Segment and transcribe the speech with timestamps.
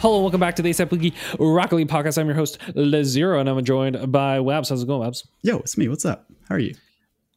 [0.00, 2.16] Hello, welcome back to the ASAP Weekly Rocket League podcast.
[2.16, 4.70] I'm your host, Lazero, and I'm joined by Wabs.
[4.70, 5.26] How's it going, Wabs?
[5.42, 5.88] Yo, it's me.
[5.88, 6.24] What's up?
[6.48, 6.74] How are you?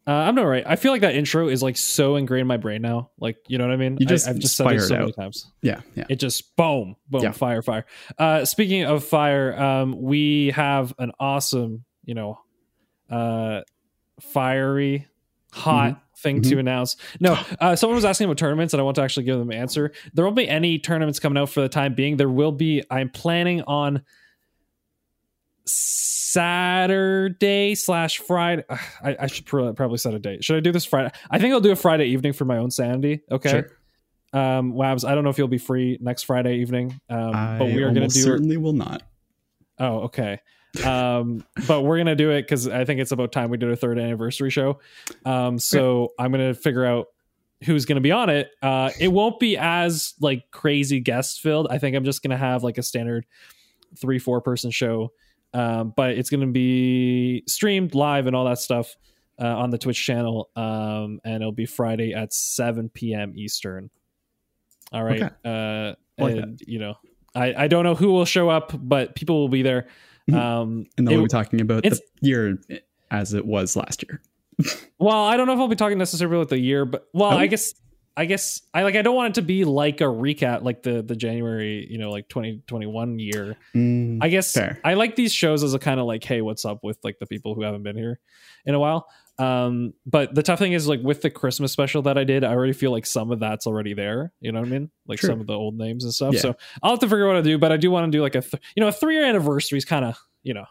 [0.07, 0.63] Uh, I'm not right.
[0.65, 3.09] I feel like that intro is like so ingrained in my brain now.
[3.19, 3.97] Like, you know what I mean?
[3.99, 5.15] You just I, have just said it so fired many out.
[5.15, 5.51] times.
[5.61, 6.05] Yeah, yeah.
[6.09, 7.31] It just boom, boom, Yeah.
[7.31, 7.85] fire, fire.
[8.17, 12.39] Uh, speaking of fire, um, we have an awesome, you know,
[13.09, 13.61] uh,
[14.21, 15.07] fiery,
[15.51, 16.41] hot Mm-hmm.
[16.41, 16.95] thing to announce.
[17.19, 19.57] No, uh, someone was asking about tournaments, and I want to actually give them an
[19.57, 19.91] answer.
[20.13, 22.17] There won't be any tournaments coming out for the time being.
[22.17, 22.83] There will be.
[22.89, 24.03] I'm planning on
[26.33, 28.63] Saturday slash Friday.
[28.69, 30.43] I, I should pro- probably set a date.
[30.43, 31.11] Should I do this Friday?
[31.29, 33.21] I think I'll do a Friday evening for my own sanity.
[33.31, 33.49] Okay.
[33.49, 33.69] Sure.
[34.33, 37.83] Um, Wabs, I don't know if you'll be free next Friday evening, um, but we
[37.83, 38.19] are going to do.
[38.19, 39.03] certainly will not.
[39.79, 40.39] Oh, okay.
[40.83, 43.75] Um, but we're gonna do it because I think it's about time we did a
[43.75, 44.79] third anniversary show.
[45.25, 47.07] Um, so I'm gonna figure out
[47.63, 48.49] who's gonna be on it.
[48.61, 51.67] Uh, it won't be as like crazy guest filled.
[51.69, 53.25] I think I'm just gonna have like a standard
[53.97, 55.11] three four person show.
[55.53, 58.95] Um, but it's gonna be streamed live and all that stuff
[59.39, 60.49] uh, on the Twitch channel.
[60.55, 63.33] Um, and it'll be Friday at 7 p.m.
[63.35, 63.89] Eastern.
[64.91, 65.23] All right.
[65.23, 65.35] Okay.
[65.43, 66.95] Uh, like and you know,
[67.33, 69.87] I I don't know who will show up, but people will be there.
[70.29, 70.35] Mhm.
[70.35, 72.57] Um, And then we'll be talking about the year
[73.11, 74.21] as it was last year.
[74.99, 77.37] well, I don't know if I'll be talking necessarily about the year, but well, Oh.
[77.37, 77.73] I guess
[78.15, 81.01] I guess I like I don't want it to be like a recap, like the
[81.01, 83.57] the January, you know, like 2021 year.
[83.75, 84.79] Mm, I guess Fair.
[84.83, 87.25] I like these shows as a kind of like, hey, what's up with like the
[87.25, 88.19] people who haven't been here
[88.67, 89.07] in a while.
[89.39, 92.51] Um, but the tough thing is like with the Christmas special that I did, I
[92.53, 94.31] already feel like some of that's already there.
[94.41, 94.91] You know what I mean?
[95.07, 95.29] Like True.
[95.29, 96.35] some of the old names and stuff.
[96.35, 96.39] Yeah.
[96.41, 97.57] So I'll have to figure out what to do.
[97.57, 99.77] But I do want to do like a th- you know a three year anniversary
[99.77, 100.65] is kind of you know.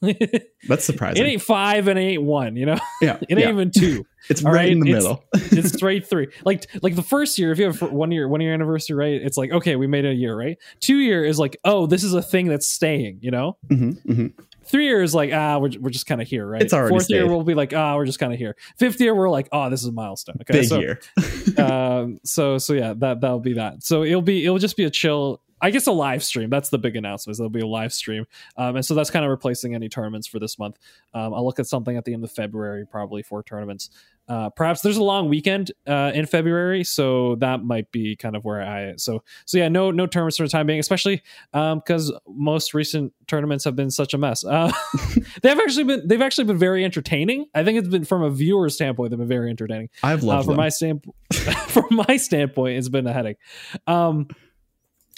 [0.68, 1.24] That's surprising.
[1.24, 2.78] It ain't five and it ain't one, you know.
[3.00, 3.48] yeah, It ain't yeah.
[3.50, 4.04] even two.
[4.30, 5.22] It's right right, in the it's- middle.
[5.34, 6.28] it's straight three.
[6.46, 9.20] Like like the first year, if you have one year one year anniversary, right?
[9.20, 10.56] It's like okay, we made it a year, right?
[10.80, 13.58] Two year is like oh, this is a thing that's staying, you know.
[13.70, 14.32] Mhm, mhm.
[14.66, 16.62] Three years like ah, we're, we're just kind of here, right?
[16.62, 18.56] It's already Fourth year we'll be like ah, we're just kind of here.
[18.76, 20.36] Fifth year we're like oh, this is a milestone.
[20.42, 21.00] Okay, Big so, year.
[21.58, 23.82] um, so so yeah, that that'll be that.
[23.82, 25.40] So it'll be it'll just be a chill.
[25.64, 26.50] I guess a live stream.
[26.50, 27.38] That's the big announcement.
[27.38, 28.26] There'll be a live stream,
[28.58, 30.78] um, and so that's kind of replacing any tournaments for this month.
[31.14, 33.88] Um, I'll look at something at the end of February, probably for tournaments.
[34.28, 38.44] Uh, perhaps there's a long weekend uh, in February, so that might be kind of
[38.44, 38.94] where I.
[38.98, 43.64] So so yeah, no no tournaments for the time being, especially because most recent tournaments
[43.64, 44.44] have been such a mess.
[44.44, 44.70] Uh,
[45.42, 47.46] they've actually been they've actually been very entertaining.
[47.54, 50.44] I think it's been from a viewer standpoint, they've been very entertaining I've uh, loved
[50.44, 50.58] from them.
[50.58, 51.16] my standpoint
[51.68, 53.38] from my standpoint it's been a headache
[53.86, 54.28] um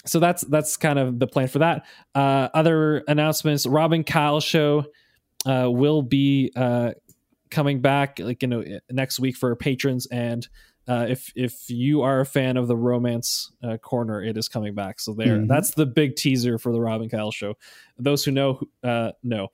[0.07, 1.85] so that's that's kind of the plan for that
[2.15, 4.85] uh other announcements robin kyle show
[5.45, 6.91] uh will be uh
[7.49, 10.47] coming back like you know next week for patrons and
[10.89, 14.73] uh, if if you are a fan of the romance uh, corner, it is coming
[14.73, 15.01] back.
[15.01, 15.47] So there, Mhm.
[15.49, 17.55] that's the big teaser for the Robin Kyle show.
[17.97, 19.49] Those who know, uh, know.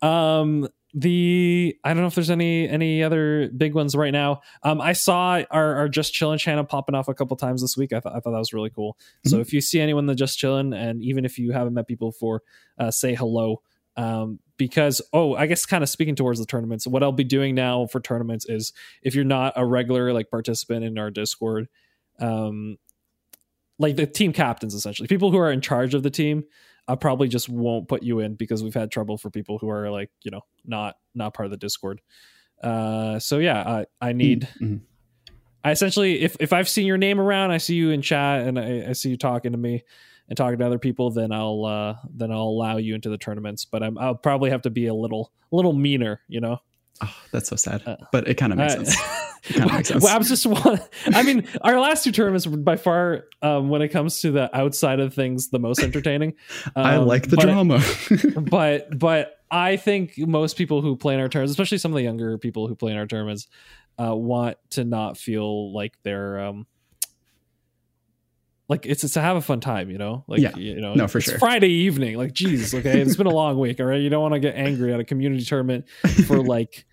[0.00, 0.68] Um,
[0.98, 4.40] the I don't know if there's any any other big ones right now.
[4.62, 7.92] Um, I saw our, our Just Chillin' channel popping off a couple times this week.
[7.92, 8.96] I, th- I thought that was really cool.
[9.26, 12.12] So if you see anyone that Just Chillin', and even if you haven't met people
[12.12, 12.42] before,
[12.78, 13.60] uh, say hello.
[13.98, 16.86] Um, because oh, I guess kind of speaking towards the tournaments.
[16.86, 20.82] What I'll be doing now for tournaments is if you're not a regular like participant
[20.82, 21.68] in our Discord,
[22.20, 22.78] um,
[23.78, 26.44] like the team captains essentially, people who are in charge of the team.
[26.88, 29.90] I probably just won't put you in because we've had trouble for people who are
[29.90, 32.00] like you know not not part of the Discord.
[32.62, 33.62] Uh, so yeah,
[34.00, 34.48] I I need.
[34.60, 34.80] Mhm.
[35.64, 38.58] I essentially, if if I've seen your name around, I see you in chat, and
[38.58, 39.82] I, I see you talking to me
[40.28, 43.64] and talking to other people, then I'll uh, then I'll allow you into the tournaments.
[43.64, 46.58] But I'm, I'll probably have to be a little a little meaner, you know.
[47.02, 47.82] Oh, that's so sad.
[47.86, 49.66] Uh, but it kind of makes Uh, sense.
[49.72, 50.02] makes sense.
[50.04, 50.80] well, I was just one.
[51.06, 54.54] I mean, our last two tournaments were by far, um, when it comes to the
[54.56, 56.34] outside of things, the most entertaining.
[56.76, 57.82] I Um, like the but- drama.
[58.50, 62.02] but but I think most people who play in our tournaments, especially some of the
[62.02, 63.46] younger people who play in our tournaments,
[64.00, 66.66] uh, want to not feel like they're um
[68.68, 70.24] like it's, it's to have a fun time, you know.
[70.26, 70.56] Like Yeah.
[70.56, 71.38] you know, No, for it's sure.
[71.38, 74.00] Friday evening, like geez, okay, it's been a long week, all right.
[74.00, 75.86] You don't want to get angry at a community tournament
[76.26, 76.84] for like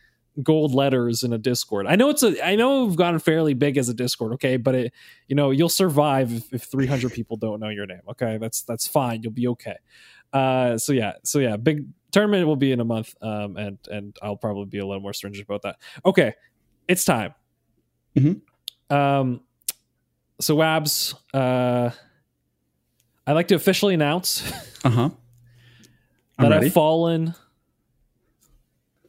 [0.42, 1.86] gold letters in a Discord.
[1.88, 4.76] I know it's a I know we've gotten fairly big as a Discord, okay, but
[4.76, 4.94] it
[5.28, 8.02] you know you'll survive if, if 300 people don't know your name.
[8.10, 9.22] Okay, that's that's fine.
[9.24, 9.76] You'll be okay.
[10.32, 14.16] Uh, so yeah, so yeah, big tournament will be in a month, um, and and
[14.22, 15.78] I'll probably be a little more stringent about that.
[16.06, 16.34] Okay,
[16.88, 17.36] it's time.
[18.16, 18.42] Mhm.
[18.90, 19.42] Um,
[20.44, 21.90] so Wabs, uh,
[23.26, 24.44] I'd like to officially announce
[24.84, 25.10] Uh huh.
[26.38, 26.66] I'm that ready.
[26.68, 27.36] I've fallen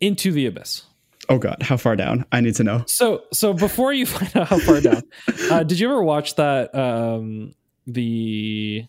[0.00, 0.82] into the abyss.
[1.28, 2.24] oh God, how far down?
[2.30, 2.84] I need to know.
[2.86, 5.02] So so before you find out how far down,
[5.50, 7.54] uh, did you ever watch that um
[7.86, 8.84] the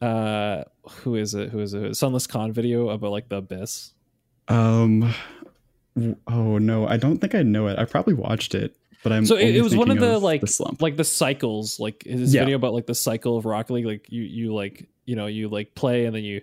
[0.00, 0.62] uh
[1.02, 3.92] who is it who is it SunlessKhan video about like the abyss?
[4.48, 5.12] Um.
[6.28, 7.78] Oh no, I don't think I know it.
[7.78, 9.26] I probably watched it, but I'm.
[9.26, 12.40] So it, was one of the like the like the cycles like this Yeah.
[12.42, 15.48] video about like the cycle of Rocket League like you you like you know you
[15.48, 16.40] like play and then you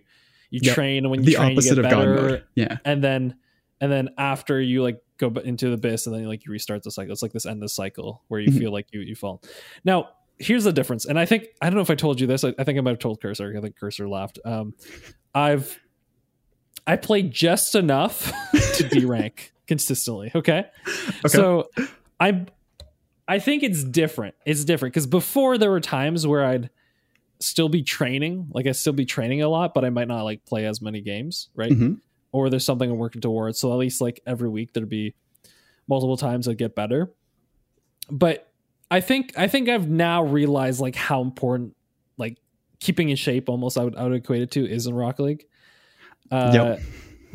[0.49, 0.75] you Yep.
[0.75, 2.43] train and when you the train opposite you of get God better mode.
[2.55, 2.77] Yeah.
[2.85, 3.35] and then
[3.81, 6.91] and then after you like go into the abyss and then like you restart the
[6.91, 8.57] cycle it's like this endless cycle where you Mhm.
[8.59, 9.41] feel like you you fall
[9.83, 10.09] now
[10.39, 12.53] here's the difference and i think i don't know if i told you this i,
[12.59, 14.73] I think i might have told cursor i think cursor laughed um
[15.35, 15.79] i've
[16.87, 18.31] i played just enough
[18.75, 20.65] to d rank consistently okay?
[21.25, 21.27] Okay.
[21.29, 21.69] so
[22.23, 22.45] i
[23.27, 26.69] i think it's different it's different because before there were times where i'd
[27.39, 30.43] still be training like i'd still be training a lot but i might not like
[30.45, 31.99] play as many games right Mhm.
[32.31, 33.59] or there's something I'm working towards.
[33.59, 35.13] So at least like every week there'd be
[35.87, 37.11] multiple times I'd get better.
[38.09, 38.51] But
[38.89, 41.75] I think I think I've now realized like how important
[42.17, 42.37] like
[42.79, 45.45] keeping in shape almost I would I would equate it to is in Rocket League.
[46.31, 46.79] Uh, Yep.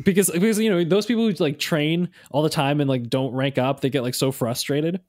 [0.03, 3.33] Because because you know those people who like train all the time and like don't
[3.33, 5.01] rank up, they get like so frustrated.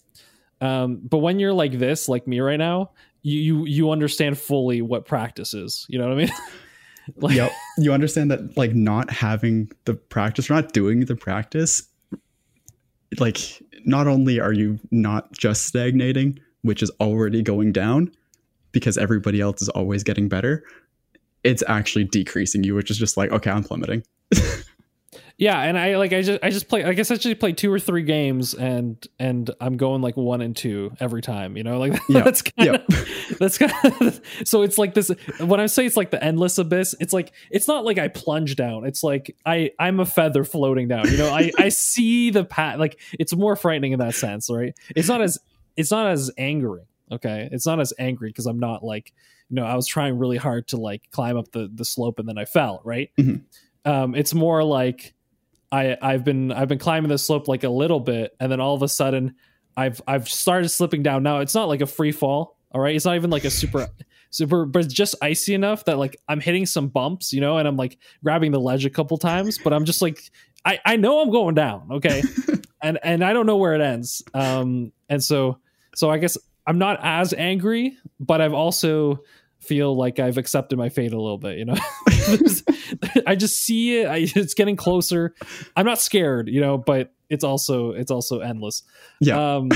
[0.61, 2.91] Um, but when you're like this, like me right now,
[3.23, 5.87] you you, you understand fully what practice is.
[5.89, 6.31] You know what I mean?
[7.17, 7.53] like, yep.
[7.79, 11.83] You understand that like not having the practice, not doing the practice,
[13.19, 13.39] like
[13.85, 18.13] not only are you not just stagnating, which is already going down
[18.73, 20.63] because everybody else is always getting better,
[21.43, 24.05] it's actually decreasing you, which is just like, okay, I'm plummeting.
[25.41, 27.73] Yeah, and I like I just I just play I guess I just play two
[27.73, 31.79] or three games and and I'm going like one and two every time, you know?
[31.79, 32.75] Like Yeah, that's kind yeah.
[32.75, 33.73] of that's kind
[34.03, 37.33] of so it's like this when I say it's like the endless abyss, it's like
[37.51, 38.85] it's not like I plunge down.
[38.85, 41.11] It's like I I'm a feather floating down.
[41.11, 44.75] You know, I I see the path like it's more frightening in that sense, right?
[44.95, 45.39] It's not as
[45.75, 47.49] it's not as angry, okay?
[47.51, 49.15] It's not as angry because I'm not like
[49.49, 52.29] you know, I was trying really hard to like climb up the the slope and
[52.29, 53.11] then I fell, right?
[53.19, 53.45] Mhm.
[53.87, 55.15] Um it's more like
[55.73, 58.75] I I've been I've been climbing the slope like a little bit, and then all
[58.75, 59.35] of a sudden
[59.77, 61.23] I've I've started slipping down.
[61.23, 62.95] Now it's not like a free fall, all right.
[62.95, 63.89] It's not even like a super
[64.31, 67.67] super, but it's just icy enough that like I'm hitting some bumps, you know, and
[67.67, 70.31] I'm like grabbing the ledge a couple times, but I'm just like
[70.65, 72.23] I I know I'm going down, okay,
[72.83, 74.23] and and I don't know where it ends.
[74.35, 75.59] Um, and so
[75.95, 79.23] so I guess I'm not as angry, but I've also
[79.61, 81.77] feel like I've accepted my fate a little bit, you know.
[83.27, 84.07] I just see it.
[84.09, 85.35] I, it's getting closer.
[85.77, 88.83] I'm not scared, you know, but it's also it's also endless.
[89.21, 89.57] Yeah.
[89.57, 89.71] Um,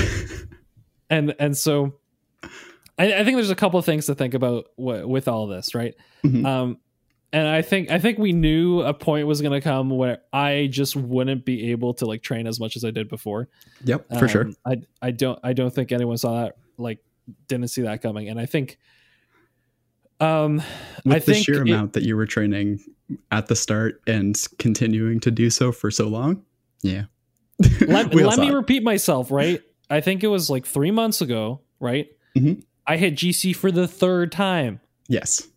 [1.09, 1.95] and and so
[2.97, 5.73] I, I think there's a couple of things to think about w- with all this,
[5.75, 5.95] right?
[6.23, 6.45] Mhm.
[6.45, 6.77] Um,
[7.33, 10.67] and I think I think we knew a point was going to come where I
[10.71, 13.49] just wouldn't be able to like train as much as I did before.
[13.83, 14.45] yep, for sure.
[14.45, 16.99] Um, I I don't I don't think anyone saw that like
[17.47, 18.77] didn't see that coming, and I think.
[20.19, 20.57] Um,
[21.03, 22.79] With I the think sheer it- amount that you were training
[23.31, 26.43] at the start and continuing to do so for so long.
[26.81, 27.03] Yeah.
[27.81, 28.53] let, let me it.
[28.53, 29.61] repeat myself, right?
[29.89, 32.07] I think it was like three months ago, right?
[32.35, 32.63] Mhm.
[32.87, 35.47] I hit GC for the third time, Yes.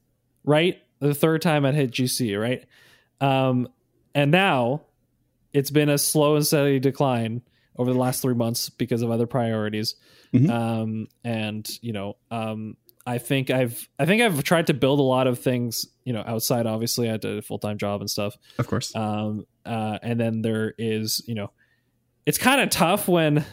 [0.44, 0.78] right?
[1.00, 2.64] The third time I hit GC, right?
[3.20, 3.68] Um,
[4.14, 4.82] and now
[5.52, 7.42] it's been a slow and steady decline
[7.76, 9.94] over the last three months because of other priorities.
[10.34, 10.50] Mhm.
[10.50, 12.76] Um, and you know, um,
[13.08, 16.22] I think I've I think I've tried to build a lot of things, you know,
[16.26, 16.66] outside.
[16.66, 18.36] Obviously, I did a full time job and stuff.
[18.58, 18.94] Of course.
[18.94, 21.50] um, uh, and then there is you know
[22.26, 23.44] it's kind of tough when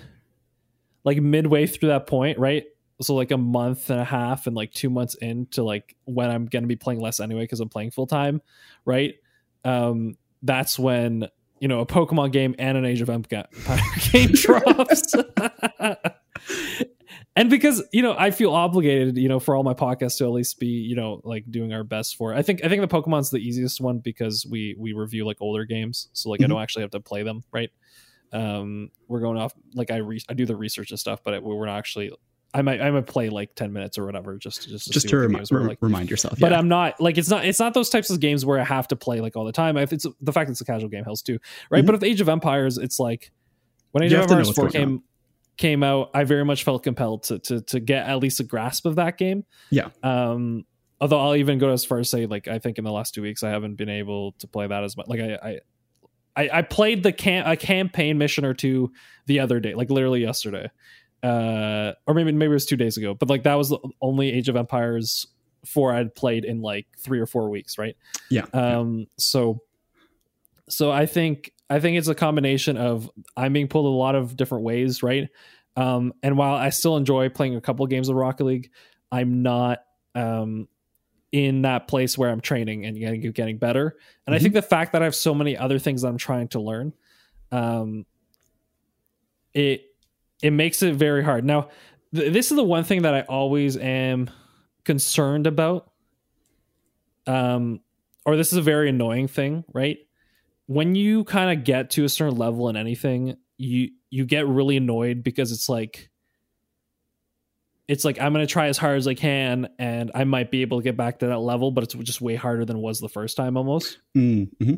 [1.04, 2.66] like midway through that point right
[3.02, 6.46] so like a month and a half and like two months into like when i'm
[6.46, 8.42] gonna be playing less anyway because i'm playing full time
[8.86, 9.16] right
[9.66, 11.28] um that's when
[11.60, 13.46] you know a pokemon game and an age of empire
[14.12, 15.14] game drops
[17.36, 20.32] and because you know i feel obligated you know for all my podcasts to at
[20.32, 22.88] least be you know like doing our best for it i think i think the
[22.88, 26.50] pokemon's the easiest one because we we review like older games so like i Mhm.
[26.50, 27.70] don't actually have to play them right
[28.34, 31.44] um we're going off like i re- i do the research and stuff but it,
[31.44, 32.12] we're not actually
[32.54, 35.08] i might i might play like 10 minutes or whatever just to, just to, Just
[35.10, 36.40] to what the remi- games were re- like remind yourself.
[36.40, 36.54] but.
[36.54, 38.96] I'm not like it's not it's not those types of games where I have to
[38.96, 39.76] play like all the time.
[39.78, 41.38] If it's the fact that it's a casual game helps too,
[41.70, 41.84] right?
[41.84, 41.88] Mhm.
[41.88, 43.32] But with Age of Empires, it's like
[43.92, 45.04] when Age You of have to know Empires Four came
[45.58, 48.86] came out, I very much felt compelled to to to get at least a grasp
[48.86, 49.46] of that game.
[49.70, 49.90] Yeah.
[50.04, 50.66] Um,
[51.00, 53.22] although I'll even go as far as say like I think in the last two
[53.22, 55.08] weeks I haven't been able to play that as much.
[55.08, 55.60] Like I
[56.36, 58.92] I, I played the cam- a campaign mission or two
[59.26, 60.70] the other day, like literally yesterday,
[61.24, 63.14] uh, or maybe maybe it was two days ago.
[63.14, 65.28] But like that was the only Age of Empires
[65.66, 67.96] four I'd played in like three or four weeks, right?
[68.30, 68.46] Yeah.
[68.54, 69.08] Um.
[69.18, 69.62] So,
[70.70, 74.36] so I think I think it's a combination of I'm being pulled a lot of
[74.36, 75.30] different ways, right?
[75.76, 76.14] Um.
[76.24, 78.72] And while I still enjoy playing a couple games of Rocket League,
[79.12, 79.80] I'm not
[80.14, 80.68] um
[81.32, 83.98] in that place where I'm training and getting getting better.
[84.26, 84.34] And mm-hmm.
[84.34, 86.62] I think the fact that I have so many other things that I'm trying to
[86.62, 86.94] learn,
[87.52, 88.06] um,
[89.54, 89.84] it
[90.42, 91.44] it makes it very hard.
[91.44, 91.70] Now,
[92.16, 94.30] th- this is the one thing that I always am
[94.86, 95.92] concerned about.
[97.28, 97.82] Um,
[98.26, 99.98] or this is a very annoying thing, right?
[100.68, 104.78] When you kind of get to a certain level in anything, you you get really
[104.78, 106.10] annoyed because it's like
[107.88, 110.80] it's like I'm gonna try as hard as I can, and I might be able
[110.80, 113.10] to get back to that level, but it's just way harder than it was the
[113.10, 114.00] first time almost.
[114.16, 114.76] Mm-hmm.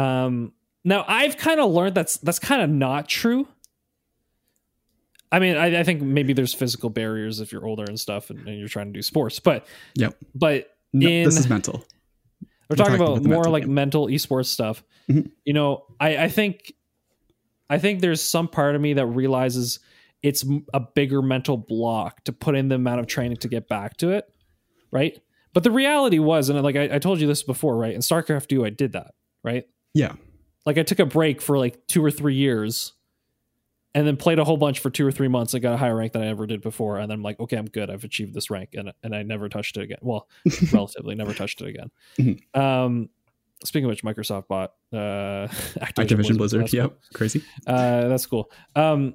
[0.00, 0.52] Um,
[0.84, 3.46] now I've kind of learned that's that's kind of not true.
[5.32, 8.48] I mean, I, I, think maybe there's physical barriers if you're older and stuff, and,
[8.48, 10.16] and you're trying to do sports, but yep.
[10.34, 11.84] But no, in, this is mental.
[12.70, 13.74] We're, talking, about, about more like game.
[13.74, 14.84] mental esports stuff.
[15.10, 15.28] Mm-hmm.
[15.44, 16.72] You know, I, I think,
[17.68, 19.80] I think there's some part of me that realizes
[20.22, 23.96] it's a bigger mental block to put in the amount of training to get back
[23.98, 24.32] to it,
[24.92, 25.18] right?
[25.52, 27.94] But the reality was, and like I, I told you this before, right?
[27.94, 29.64] In StarCraft 2, I did that, right?
[29.94, 30.12] Yeah.
[30.64, 32.92] Like I took a break for like two or three years
[33.94, 35.54] and then played a whole bunch for two or three months.
[35.54, 36.98] I got a higher rank than I ever did before.
[36.98, 37.90] And then I'm like, okay, I'm good.
[37.90, 38.70] I've achieved this rank.
[38.74, 39.98] And, and I never touched it again.
[40.00, 40.28] Well,
[40.72, 41.90] relatively never touched it again.
[42.18, 42.60] Mm-hmm.
[42.60, 43.08] Um,
[43.64, 44.96] speaking of which, Microsoft bought uh,
[45.48, 46.60] Activision, Activision Blizzard.
[46.60, 46.72] Blizzard.
[46.72, 46.98] Yep.
[47.14, 47.44] Crazy.
[47.66, 48.50] Uh, that's cool.
[48.76, 49.14] Um,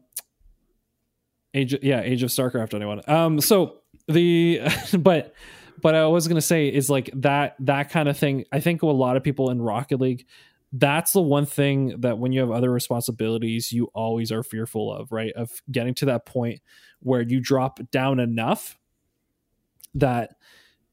[1.53, 2.73] Age, yeah, Age of StarCraft.
[2.73, 3.01] Anyone?
[3.07, 3.77] Um, so
[4.09, 4.61] the,
[4.99, 5.33] but,
[5.81, 8.45] but I was gonna say is like that that kind of thing.
[8.51, 10.25] I think a lot of people in Rocket League,
[10.77, 15.11] that's the one thing that when you have other responsibilities, you always are fearful of,
[15.11, 15.33] right?
[15.33, 16.61] Of getting to that point
[16.99, 18.77] where you drop down enough
[19.93, 20.35] that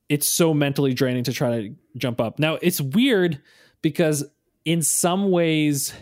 [0.08, 2.38] it's so mentally draining to try to jump up.
[2.38, 3.40] Now it's weird
[3.80, 4.24] because
[4.64, 5.92] in some ways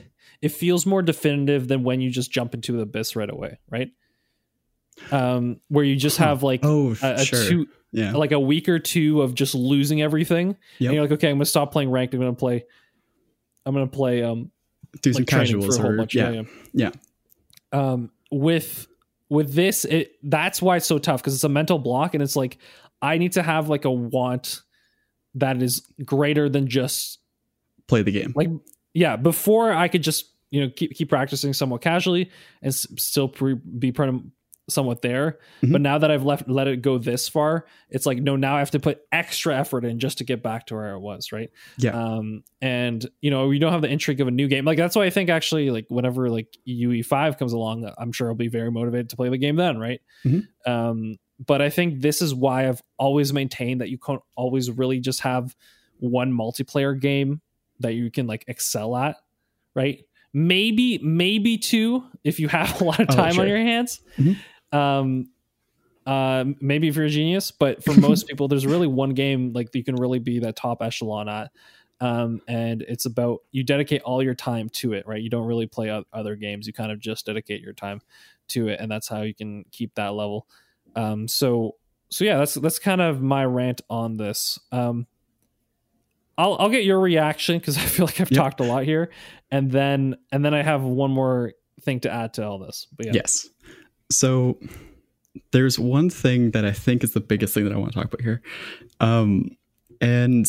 [0.42, 3.90] it feels more definitive than when you just jump into the abyss right away, right?
[5.10, 7.48] um, where you just have like oh, a, a sure.
[7.48, 8.12] two, yeah.
[8.12, 10.56] like a week or two of just losing everything.
[10.78, 10.88] Yep.
[10.88, 12.14] And you're like, okay, I'm gonna stop playing ranked.
[12.14, 12.64] I'm gonna play.
[13.70, 14.22] I'm gonna play.
[14.22, 14.50] Um,
[15.02, 16.14] do some like casuals for a whole or bunch.
[16.14, 16.42] yeah, yeah.
[16.74, 16.90] yeah.
[17.72, 18.88] Um, with
[19.28, 22.36] with this, it that's why it's so tough because it's a mental block, and it's
[22.36, 22.58] like
[23.00, 24.62] I need to have like a want
[25.36, 27.20] that is greater than just
[27.86, 28.32] play the game.
[28.34, 28.48] Like,
[28.92, 33.28] yeah, before I could just you know keep keep practicing somewhat casually and s- still
[33.28, 34.18] pre- be pretty
[34.70, 35.38] somewhat there.
[35.62, 35.72] Mm-hmm.
[35.72, 38.60] But now that I've left let it go this far, it's like no, now I
[38.60, 41.50] have to put extra effort in just to get back to where it was, right?
[41.78, 41.90] Yeah.
[41.90, 44.64] Um, and you know, we don't have the intrigue of a new game.
[44.64, 48.28] Like that's why I think actually, like whenever like UE five comes along, I'm sure
[48.28, 50.00] I'll be very motivated to play the game then, right?
[50.24, 50.70] Mm-hmm.
[50.70, 55.00] Um, but I think this is why I've always maintained that you can't always really
[55.00, 55.56] just have
[55.98, 57.40] one multiplayer game
[57.80, 59.16] that you can like excel at,
[59.74, 60.04] right?
[60.32, 63.42] Maybe, maybe two if you have a lot of oh, time oh, sure.
[63.42, 64.00] on your hands.
[64.18, 64.32] Mm-hmm
[64.72, 65.28] um
[66.06, 69.74] uh maybe if you're a genius but for most people there's really one game like
[69.74, 71.50] you can really be that top echelon at
[72.00, 75.66] um and it's about you dedicate all your time to it right you don't really
[75.66, 78.00] play other games you kind of just dedicate your time
[78.48, 80.46] to it and that's how you can keep that level
[80.96, 81.76] um so
[82.08, 85.06] so yeah that's that's kind of my rant on this um
[86.40, 88.38] I'll I'll get your reaction because I feel like I've yep.
[88.38, 89.10] talked a lot here,
[89.50, 92.86] and then and then I have one more thing to add to all this.
[92.96, 93.12] But yeah.
[93.16, 93.48] Yes.
[94.10, 94.58] So
[95.52, 98.06] there's one thing that I think is the biggest thing that I want to talk
[98.06, 98.42] about here.
[99.00, 99.56] Um,
[100.00, 100.46] and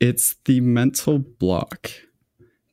[0.00, 1.90] it's the mental block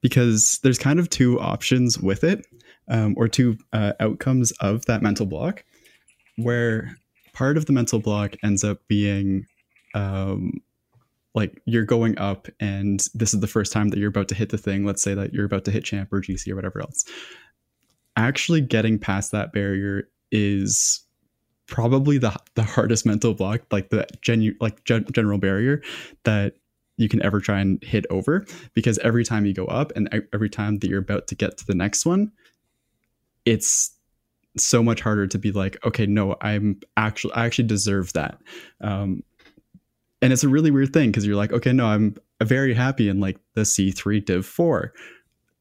[0.02, 2.46] because there's kind of two options with it
[2.90, 5.64] um, or two uh, outcomes of that mental block
[6.38, 6.96] where
[7.34, 9.46] part of the mental block ends up being
[9.94, 10.52] um,
[11.34, 14.50] like you're going up and this is the first time that you're about to hit
[14.50, 17.06] the thing let's say that you're about to hit champ or gc or whatever else
[18.16, 21.04] actually getting past that barrier is
[21.68, 25.82] probably the the hardest mental block, like the genu- like gen- general barrier
[26.24, 26.56] that
[26.98, 30.50] you can ever try and hit over because every time you go up and every
[30.50, 32.32] time that you're about to get to the next one,
[33.46, 33.92] it's
[34.58, 38.40] so much harder to be like, okay, no, I'm actually I actually deserve that.
[38.82, 39.24] Um,
[40.22, 43.20] and it's a really weird thing because you're like, okay, no, I'm very happy in
[43.20, 44.94] like the C3 Div 4.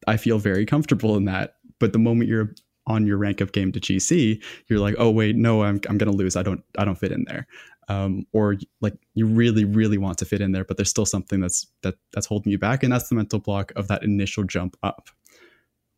[0.06, 1.53] I feel very comfortable in that.
[1.80, 2.54] But the moment you're
[2.86, 6.12] on your rank of game to GC, you're like, oh wait, no, I'm I'm gonna
[6.12, 6.36] lose.
[6.36, 7.46] I don't I don't fit in there.
[7.88, 11.40] um, or like you really really want to fit in there but there's still something
[11.40, 14.76] that's that that's holding you back and that's the mental block of that initial jump
[14.82, 15.10] up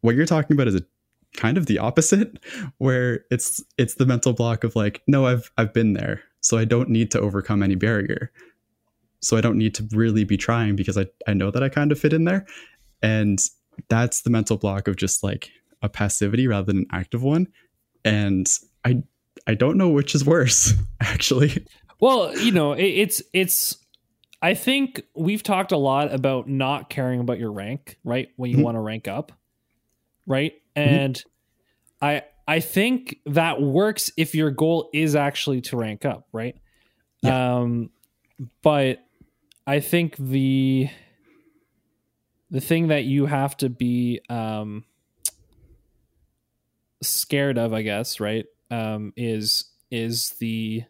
[0.01, 0.83] what you're talking about is a
[1.37, 2.39] kind of the opposite
[2.79, 6.65] where it's it's the mental block of like no i've i've been there so i
[6.65, 8.33] don't need to overcome any barrier
[9.21, 11.93] so i don't need to really be trying because i i know that i kind
[11.93, 12.45] of fit in there
[13.03, 13.39] and
[13.89, 15.51] that's the mental block of just like
[15.83, 17.47] a passivity rather than an active one
[18.05, 18.47] and
[18.85, 19.03] i
[19.47, 21.67] i don't know which is worse actually
[21.99, 23.79] Well, you know, it, it's it's.
[24.43, 28.29] I think we've talked a lot about not caring about your rank, right?
[28.37, 28.63] When you Mhm.
[28.65, 29.33] want to rank up,
[30.27, 30.53] right?
[30.75, 31.23] And
[32.03, 36.55] I I think that works if your goal is actually to rank up, right?
[37.25, 37.89] Um,
[38.63, 38.99] but
[39.67, 40.91] I think the
[42.51, 44.85] the thing that you have to be um
[47.07, 48.47] scared of, I guess, right?
[48.71, 50.85] Um, is is the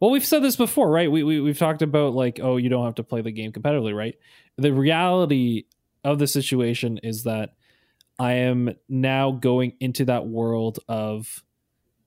[0.00, 1.10] well, we've said this before, right?
[1.10, 3.94] We, we we've talked about like, oh, you don't have to play the game competitively,
[3.94, 4.16] right?
[4.56, 5.64] The reality
[6.04, 7.54] of the situation is that
[8.18, 11.42] I am now going into that world of,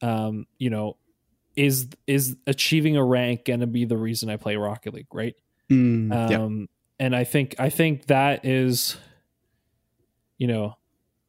[0.02, 0.98] um, you know,
[1.56, 5.36] is is achieving a rank going to be the reason I play Rocket League, right?
[5.72, 6.68] Mm, yeah um
[7.00, 8.98] and i think i think that is
[10.38, 10.76] you know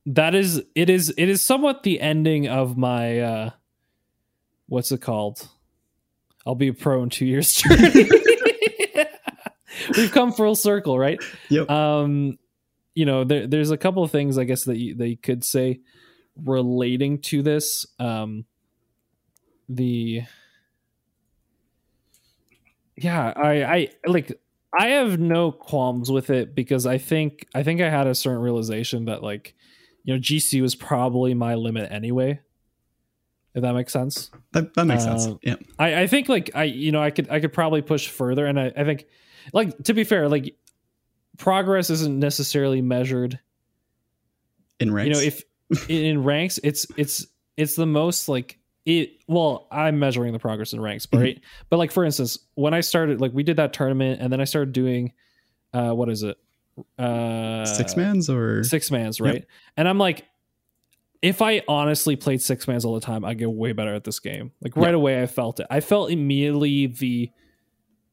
[0.06, 3.50] that is it is it is somewhat the ending of my uh
[4.66, 5.48] what's it called?
[6.46, 8.08] I'll be a pro in two years journey.
[9.96, 11.22] We've come full circle right?
[11.50, 11.70] Yep.
[11.70, 12.38] Um
[12.94, 15.44] you know there, there's a couple of things i guess that you, that you could
[15.44, 15.80] say
[16.36, 17.86] relating to this.
[17.98, 18.44] Um
[19.68, 20.22] the
[22.96, 24.38] yeah i i like
[24.78, 28.40] i have no qualms with it because i think i think i had a certain
[28.40, 29.54] realization that like
[30.04, 32.40] you know gc was probably my limit anyway
[33.54, 34.30] if that makes sense.
[34.52, 35.56] That, that makes uh, sense yeah.
[35.78, 38.58] I, I think like I you know I could I could probably push further and
[38.58, 39.04] I, I think
[39.52, 40.56] like to be fair like
[41.38, 43.38] progress isn't necessarily measured
[44.80, 45.42] in ranks you know if
[45.88, 50.80] in, ranks it's it's it's the most like it well i'm measuring the progress in
[50.80, 51.22] ranks but Mhm.
[51.22, 51.40] right?
[51.70, 54.44] But like for instance when i started like we did that tournament and then i
[54.44, 55.12] started doing
[55.72, 56.36] uh what is it
[56.98, 58.64] uh six mans or?
[58.64, 59.26] Six mans Yep.
[59.26, 59.44] right?
[59.76, 60.24] And i'm like
[61.20, 64.18] if i honestly played six mans all the time i'd get way better at this
[64.20, 64.52] game.
[64.62, 64.96] Like right Yeah.
[64.96, 65.66] away i felt it.
[65.70, 67.30] I felt immediately the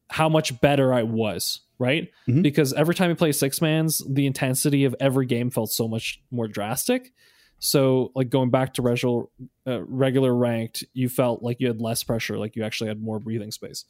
[0.09, 2.09] how much better i was right?
[2.27, 2.43] Mhm.
[2.43, 6.21] because every time you play six mans the intensity of every game felt so much
[6.29, 7.13] more drastic.
[7.59, 9.23] So like going back to regular
[9.65, 13.19] uh, regular ranked you felt like you had less pressure like you actually had more
[13.19, 13.85] breathing space.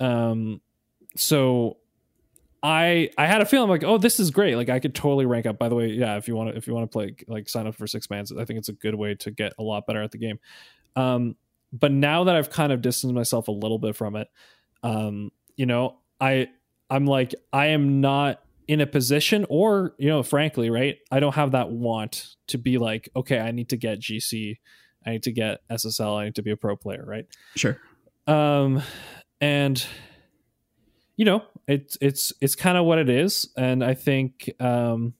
[0.00, 0.60] Um
[1.16, 1.78] so
[2.62, 4.56] I I had a feeling like, oh, this is great.
[4.56, 5.58] Like I could totally rank up.
[5.58, 7.66] By the way, yeah, if you want to if you want to play like sign
[7.66, 10.02] up for six mans, I think it's a good way to get a lot better
[10.02, 10.38] at the game.
[10.96, 11.36] Um,
[11.72, 14.28] but now that I've kind of distanced myself a little bit from it,
[14.82, 16.48] um, you know, I
[16.90, 21.34] I'm like I am not in a position or you know frankly right i don't
[21.34, 24.58] have that want to be like okay i need to get gc
[25.06, 27.80] i need to get ssl i need to be a pro player right sure
[28.26, 28.82] um
[29.40, 29.86] and
[31.16, 35.12] you know it's it's it's kind of what it is and i think um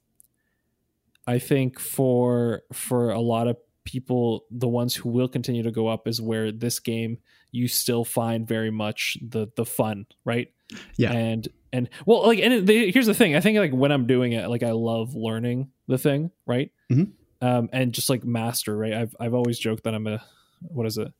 [1.27, 5.87] i think for for a lot of people the ones who will continue to go
[5.87, 7.19] up is where this game
[7.53, 10.49] you still find very much the the fun right?
[10.97, 11.13] Yeah.
[11.13, 14.33] and and well like and the, here's the thing i think like when i'm doing
[14.33, 16.71] it like i love learning the thing right?
[16.91, 17.13] Mhm.
[17.41, 18.93] um and just like master right?
[18.93, 20.23] I've i've always joked that i'm a
[20.61, 21.13] what is it?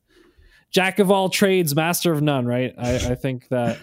[0.71, 2.73] Jack of all trades master of none right?
[2.77, 3.79] I i think that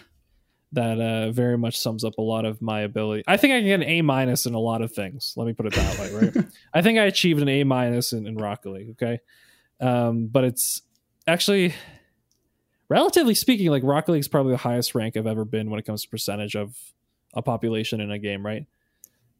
[0.73, 3.23] that uh very much sums up a lot of my ability.
[3.27, 5.33] I think i can get an a minus in a lot of things.
[5.37, 6.47] Let me put it that way right?
[6.75, 9.21] I think i achieved an a minus in, in rocket league okay?
[9.81, 10.83] Um but it's
[11.27, 11.75] actually
[12.89, 16.03] relatively speaking like rocket league's probably the highest rank i've ever been when it comes
[16.03, 16.77] to percentage of
[17.35, 18.67] a population in a game right?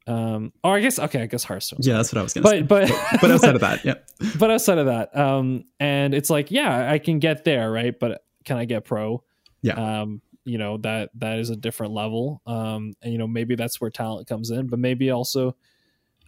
[0.07, 1.81] Um or i guess okay i guess hearthstone.
[1.83, 2.63] Yeah that's what i was gonna say.
[2.63, 3.95] but but but outside of that yeah.
[4.39, 7.99] But outside of that um and it's like yeah i can get there right?
[7.99, 9.25] But can i get pro?
[9.63, 10.03] Yeah.
[10.03, 13.81] um you know that that is a different level um and you know maybe that's
[13.81, 15.55] where talent comes in but maybe also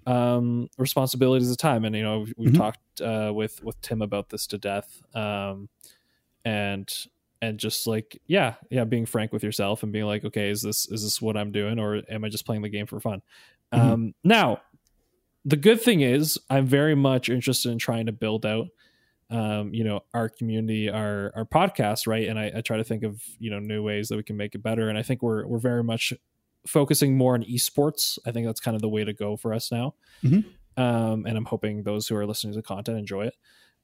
[0.07, 2.57] um responsibilities of time and you know we've, we've Mhm.
[2.57, 5.69] talked uh with with tim about this to death um
[6.45, 7.07] and
[7.43, 10.89] and just like yeah yeah being frank with yourself and being like okay is this
[10.89, 13.23] is this what i'm doing or am i just playing the game for fun
[13.75, 13.79] Mhm.
[13.81, 14.61] um now
[15.45, 18.69] the good thing is i'm very much interested in trying to build out
[19.31, 23.03] um you know our community our our podcast right and I, I try to think
[23.03, 25.47] of you know new ways that we can make it better and i think we're
[25.47, 26.15] we're very much
[26.67, 29.71] focusing more on esports i think that's kind of the way to go for us
[29.71, 30.45] now Mhm.
[30.77, 33.35] um and i'm hoping those who are listening to the content enjoy it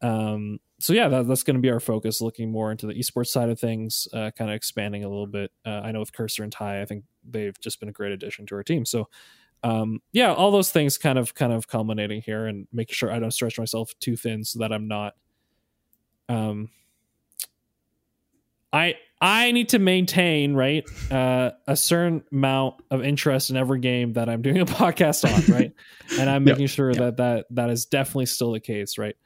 [0.03, 3.29] Um, so yeah, that, that's going to be our focus, looking more into the esports
[3.29, 5.51] side of things, uh, kind of expanding a little bit.
[5.65, 8.45] Uh, I know with Cursor and Ty, I think they've just been a great addition
[8.47, 8.85] to our team.
[8.85, 9.09] So
[9.63, 13.19] um, yeah, all those things kind of kind of culminating here and making sure I
[13.21, 15.15] don't stretch myself too thin so that I'm not.
[16.29, 16.71] Um,
[18.73, 24.15] I I need to maintain right uh, a certain amount of interest in every game
[24.15, 25.73] that I'm doing a podcast on, right?
[26.19, 29.17] and I'm making sure that that that is definitely still the case, right?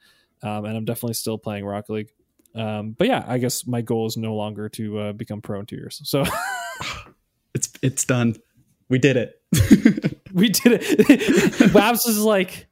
[0.43, 2.11] um, and I'm definitely still playing Rocket League.
[2.55, 5.65] Um, but yeah, I guess my goal is no longer to uh, become pro in
[5.65, 6.01] two years.
[6.03, 6.23] So
[7.53, 8.35] it's it's done.
[8.89, 9.41] We did it.
[10.33, 10.83] we did it.
[11.73, 12.67] Wabs is like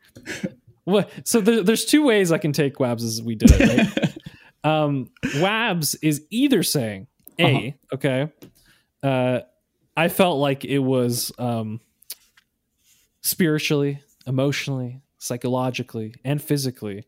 [0.87, 1.09] what?
[1.25, 3.97] So there, there's two ways I can take Wabs as we did it.
[3.97, 4.17] Right?
[4.63, 7.95] um, Wabs is either saying a uh-huh.
[7.95, 8.31] okay.
[9.03, 9.39] Uh,
[9.95, 11.81] I felt like it was um,
[13.21, 17.05] spiritually, emotionally, psychologically, and physically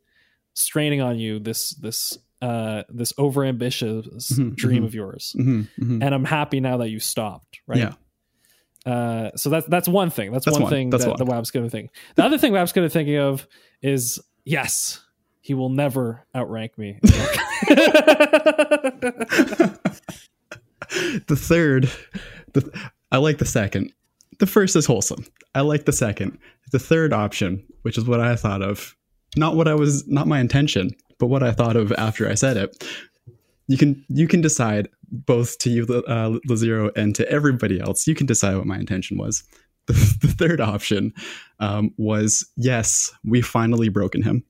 [0.54, 4.86] straining on you this this uh this over ambitious mm-hmm, dream mm-hmm.
[4.86, 7.94] of yours mm-hmm, mm-hmm, and i'm happy now that you stopped right yeah
[8.86, 10.32] uh so that's that's one thing.
[10.32, 11.18] That's, that's one, one, thing that's that one.
[11.18, 11.92] the wab's gonna think.
[12.16, 13.48] The other thing wab's gonna thinking of
[13.82, 15.04] is yes
[15.42, 17.00] he will never outrank me.
[21.28, 21.92] The third
[22.54, 23.94] the, i like the second.
[24.40, 25.24] The first is wholesome.
[25.54, 26.40] I like the second.
[26.72, 28.96] The third option which is what i thought of
[29.38, 32.58] not what I was, not my intention, but what I thought of after I said
[32.58, 32.84] it.
[33.70, 38.08] You can you can decide both to you, uh, Lazero, and to everybody else.
[38.08, 39.44] You can decide what my intention was.
[39.90, 41.14] The, the third option
[41.60, 44.44] um, was yes, we finally broken him,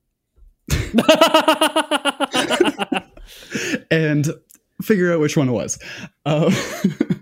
[3.90, 4.28] and
[4.82, 5.78] figure out which one it was.
[6.26, 6.52] Um,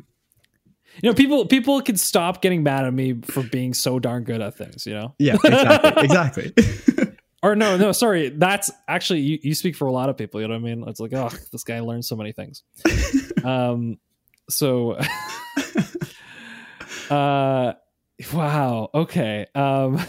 [1.03, 4.41] you know people people can stop getting mad at me for being so darn good
[4.41, 6.53] at things you know yeah exactly exactly
[7.43, 8.31] or no, no, sorry.
[8.31, 10.41] That's actually you, you speak for a lot of people.
[10.41, 10.85] You know what I mean?
[10.89, 12.63] It's like, oh, this guy learned so many things.
[13.45, 13.99] um,
[14.51, 14.93] so,
[17.11, 17.75] uh,
[18.33, 18.91] wow.
[18.93, 19.47] Okay.
[19.55, 20.01] Um,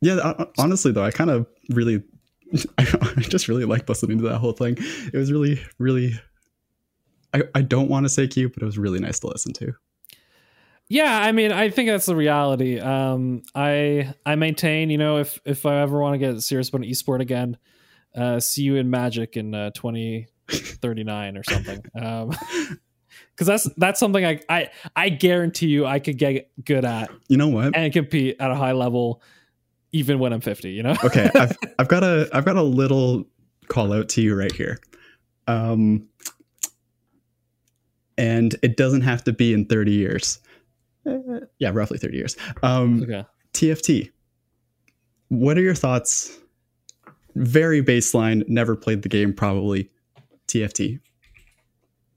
[0.00, 0.44] yeah.
[0.58, 2.02] Honestly, though, I kind of really,
[2.78, 4.76] I, I just really like listening to that whole thing.
[5.12, 6.18] It was really, really.
[7.32, 9.74] I, I don't want to say cute, but it was really nice to listen to.
[10.88, 12.78] Yeah, I mean, I think that's the reality.
[12.78, 16.82] Um, I I maintain, you know, if if I ever want to get serious about
[16.82, 17.56] an esport again,
[18.14, 21.82] uh, see you in Magic in uh, twenty thirty nine or something.
[22.00, 22.32] Um,
[23.30, 27.10] because that's that's something I, I I guarantee you I could get good at.
[27.28, 27.76] You know what?
[27.76, 29.22] And compete at a high level,
[29.92, 30.70] even when I'm fifty.
[30.70, 30.96] You know.
[31.02, 33.24] okay, I've I've got a I've got a little
[33.68, 34.78] call out to you right here.
[35.46, 36.08] Um,
[38.16, 40.38] and it doesn't have to be in thirty years.
[41.06, 42.36] Uh, yeah, roughly 30 years.
[42.62, 43.24] Um, okay.
[43.52, 44.10] TFT.
[45.28, 46.38] What are your thoughts?
[47.34, 49.90] Very baseline, never played the game, probably.
[50.48, 51.00] TFT.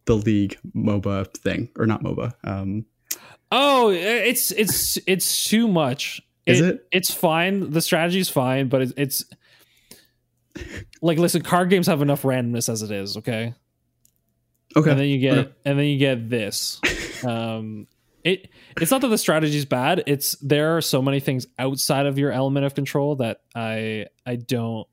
[0.06, 2.34] The League MOBA thing, or not MOBA.
[2.44, 2.86] Um,
[3.52, 6.22] oh, it's it's it's too much.
[6.46, 6.88] Is it, it?
[6.92, 7.72] It's fine.
[7.72, 9.26] The strategy is fine, but it's
[11.02, 11.42] like listen.
[11.42, 13.18] Card games have enough randomness as it is.
[13.18, 13.54] Okay.
[14.76, 14.92] Okay.
[14.92, 15.52] And then you get okay.
[15.66, 16.80] and then you get this.
[17.26, 17.88] Um,
[18.28, 22.06] it it's not that the strategy is bad it's there are so many things outside
[22.06, 24.88] of your element of control that i i don't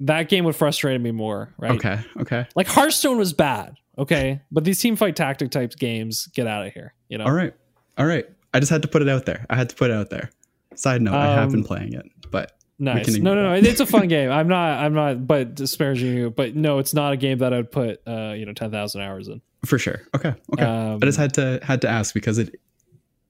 [0.00, 4.64] that game would frustrate me more right okay okay like hearthstone was bad okay but
[4.64, 7.54] these team fight tactic types games get out of here you know all right
[7.98, 9.94] all right i just had to put it out there i had to put it
[9.94, 10.30] out there
[10.74, 13.16] side note um, i have been um, playing it but Nice.
[13.18, 13.54] No, no, no.
[13.54, 14.30] It's a fun game.
[14.30, 14.80] I'm not.
[14.80, 15.26] I'm not.
[15.26, 16.30] But disparaging you.
[16.30, 18.00] But no, it's not a game that I'd put.
[18.06, 19.40] Uh, you know, ten thousand hours in.
[19.64, 20.02] For sure.
[20.14, 20.34] Okay.
[20.52, 20.64] Okay.
[20.64, 22.60] Um, I just had to had to ask because it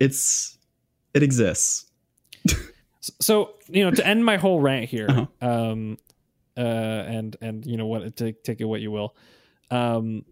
[0.00, 0.58] it's
[1.12, 1.86] it exists.
[3.20, 5.26] so you know, to end my whole rant here, uh-huh.
[5.40, 5.98] um,
[6.56, 9.14] uh, and and you know what, take take it what you will.
[9.70, 10.24] Um,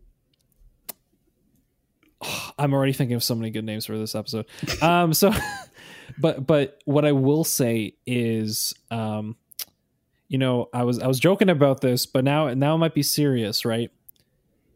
[2.59, 4.47] I'm already thinking of so many good names for this episode.
[4.83, 5.33] Um, so,
[6.19, 9.37] but but what I will say is, um,
[10.29, 13.03] you know, I was I was joking about this, but now now it might be
[13.03, 13.91] serious, right?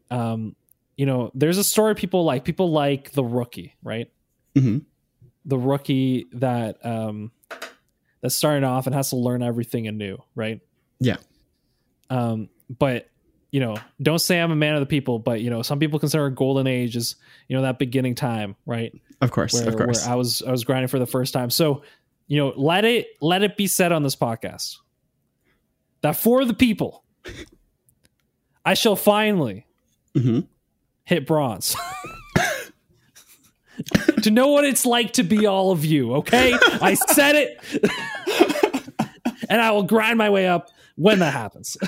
[0.09, 0.55] Um,
[0.97, 2.43] you know, there's a story people like.
[2.43, 4.11] People like the rookie, right?
[4.55, 4.79] Mm-hmm.
[5.45, 7.31] The rookie that um,
[8.21, 10.59] that's starting off and has to learn everything anew, right?
[10.99, 11.17] Yeah.
[12.09, 13.09] Um, but
[13.51, 15.99] you know, don't say I'm a man of the people, but you know, some people
[15.99, 17.15] consider a golden age is
[17.47, 18.91] you know that beginning time, right?
[19.21, 20.03] Of course, where, of course.
[20.03, 21.83] Where I was I was grinding for the first time, so
[22.25, 24.77] you know, let it let it be said on this podcast
[26.01, 27.03] that for the people,
[28.65, 29.67] I shall finally.
[30.15, 30.39] Mm-hmm
[31.07, 31.75] hit bronze.
[34.21, 36.53] to know what it's like to be all of you, okay?
[36.61, 37.59] I said it.
[39.49, 41.77] and I will grind my way up when that happens.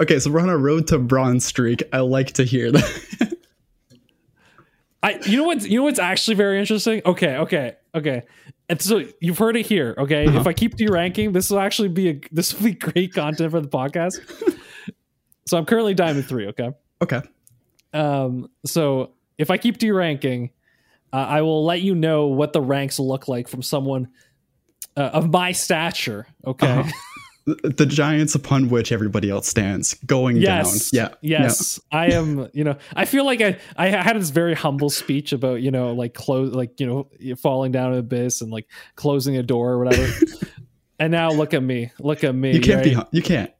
[0.00, 1.82] Okay, so we're on a road to bronze streak.
[1.92, 3.36] I like to hear that.
[5.02, 7.02] I you know what you know what's actually very interesting?
[7.04, 8.22] Okay, okay, okay.
[8.70, 10.26] And so you've heard it here, okay?
[10.26, 10.40] Uh-huh.
[10.40, 13.60] If I keep deranking, this will actually be a this will be great content for
[13.60, 14.18] the podcast.
[15.46, 16.70] so I'm currently diamond 3, okay?
[17.02, 17.20] Okay.
[17.92, 20.50] Um so if I keep deranking,
[21.12, 24.08] uh, I will let you know what the ranks look like from someone
[24.96, 26.66] uh, of my stature, okay?
[26.80, 26.90] Uh-huh.
[27.44, 30.92] The, giants upon which everybody else stands going Yes.
[30.92, 31.10] down.
[31.22, 31.40] Yeah.
[31.40, 31.80] Yes.
[31.90, 35.60] I am, you know, I feel like I I had this very humble speech about,
[35.60, 39.42] you know, like close like, you know, falling down an abyss and like closing a
[39.42, 40.12] door or whatever.
[41.00, 41.90] and now look at me.
[41.98, 42.52] Look at me.
[42.52, 42.96] You can't be right?
[42.98, 43.50] hum- you can't.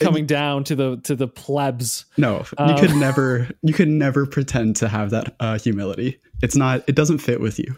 [0.00, 2.04] Coming down to the to the plebs.
[2.16, 6.18] No, you Um, could never you could never pretend to have that uh, humility.
[6.42, 7.76] It's not it doesn't fit with you.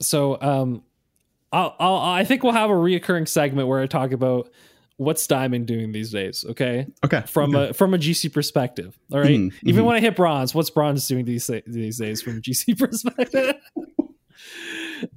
[0.00, 0.82] So um
[1.52, 4.50] I'll, I'll I think we'll have a reoccurring segment where I talk about
[4.96, 6.86] what's Diamond doing these days, okay?
[7.04, 7.22] Okay.
[7.26, 7.70] From okay.
[7.70, 8.98] a from a GC perspective.
[9.12, 9.30] All right?
[9.30, 9.86] Mhm, Even mhm.
[9.86, 13.54] when I hit bronze, what's bronze doing these these days from a GC perspective?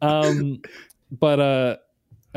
[0.02, 0.62] um
[1.12, 1.78] but uh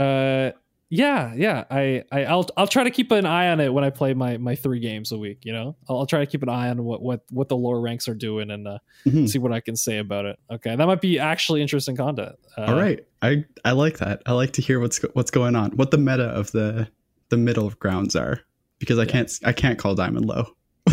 [0.01, 0.53] uh
[0.93, 3.91] yeah yeah I, I i'll i'll try to keep an eye on it when i
[3.91, 6.49] play my my three games a week you know i'll, I'll try to keep an
[6.49, 9.29] eye on what what what the lower ranks are doing and uh Mhm.
[9.29, 12.63] see what i can say about it okay that might be actually interesting content uh,
[12.65, 13.07] All right.
[13.23, 14.23] I I like that.
[14.27, 15.71] I like to hear what's what's going on.
[15.73, 16.89] What the meta of the
[17.29, 18.41] the middle grounds are
[18.79, 20.47] because I can't I can't call diamond low.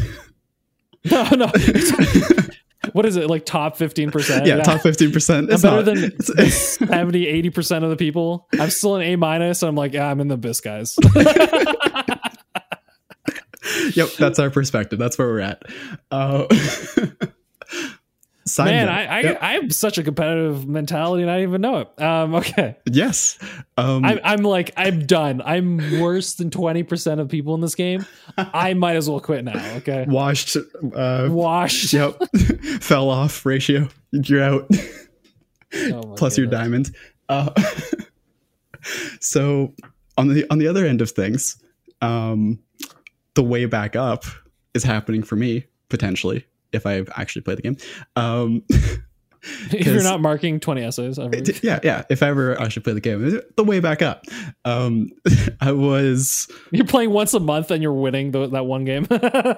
[1.10, 1.52] no no
[2.98, 5.38] what is it like top 15% yeah, top 15%.
[5.38, 9.16] I'm It's better not, than it's- 70 80% of the people i'm still an a
[9.16, 10.96] minus minus i'm like yeah, i'm in the abyss guys
[13.96, 15.00] yep, that's our perspective.
[15.00, 15.64] That's where we're at.
[16.12, 16.46] Uh,
[18.58, 18.90] man.
[18.90, 19.38] I, I Yep.
[19.42, 23.38] i have such a competitive mentality and i didn't even know it um okay yes.
[23.78, 28.06] Um, I'm, I'm like i'm done i'm worse than 20% of people in this game
[28.38, 30.56] i might as well quit now okay washed.
[30.96, 32.20] Uh, washed yep.
[32.82, 33.88] Fell off ratio.
[34.12, 34.70] You're out.
[35.92, 36.96] Oh plus your diamond.
[37.28, 37.50] Uh,
[39.20, 39.74] so
[40.18, 41.62] on the on the other end of things,
[42.02, 42.60] um,
[43.34, 44.24] the way back up
[44.74, 47.78] is happening for me potentially if I've actually play the game.
[48.16, 48.64] Um,
[49.72, 51.64] if you're not marking 20 essays every week.
[51.64, 52.04] yeah, yeah.
[52.10, 54.26] If ever I should play the game, the way back up.
[54.66, 55.10] Um,
[55.62, 59.08] I was you're playing once a month and you're winning the, that one game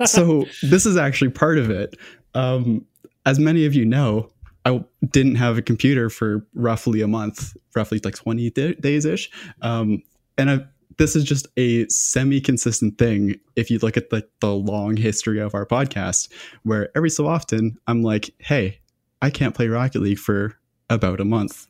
[0.06, 1.95] so this is actually part of it.
[2.34, 2.86] Um,
[3.26, 4.32] as many of you know,
[4.65, 9.30] I didn't have a computer for roughly a month, roughly like 20 d- days ish.
[9.62, 10.04] Um,
[10.38, 10.60] and I,
[11.00, 13.40] this is just a semi consistent thing.
[13.56, 16.32] If you look at the, the long history of our podcast,
[16.64, 18.82] where every so often I'm like, hey,
[19.22, 20.60] I can't play Rocket League for
[20.90, 21.68] about a month.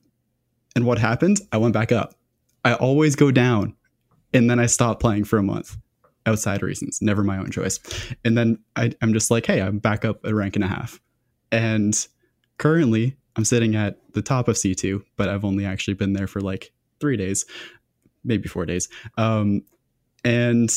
[0.76, 1.42] And what happened?
[1.52, 2.15] I went back up.
[2.65, 3.76] I always go down
[4.34, 5.78] and then I stop playing for a month
[6.26, 7.80] outside reasons, never my own choice.
[8.26, 11.00] And then I, I'm just like, hey, I'm back up a rank and a half.
[11.52, 11.96] And
[12.58, 16.42] currently, I'm sitting at the top of C2, but I've only actually been there for
[16.42, 17.46] like three days,
[18.23, 18.89] maybe four days.
[19.17, 19.63] Um,
[20.23, 20.69] and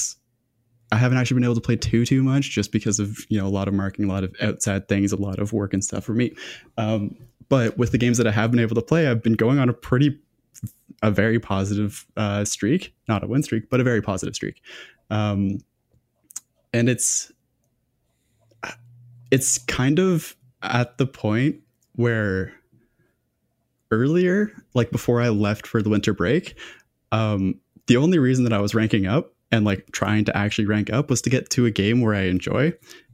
[0.93, 3.47] I haven't actually been able to play too too much just because of you know
[3.47, 6.05] a lot of marking, a lot of outside things, a lot of work and stuff
[6.05, 6.35] for me.
[6.77, 7.17] Um,
[7.49, 9.69] but with the games that I have been able to play, I've been going on
[9.69, 10.19] a pretty,
[11.03, 14.63] a very positive uh, streak, not a win streak, but a very positive streak.
[15.11, 15.59] Um,
[16.73, 17.33] and it's
[19.31, 21.57] it's kind of at the point
[21.95, 22.53] where
[23.91, 26.55] earlier, like before I left for the winter break,
[27.13, 30.93] um, the only reason that I was ranking up and like trying to actually rank
[30.93, 32.73] up was to get to a game where I enjoy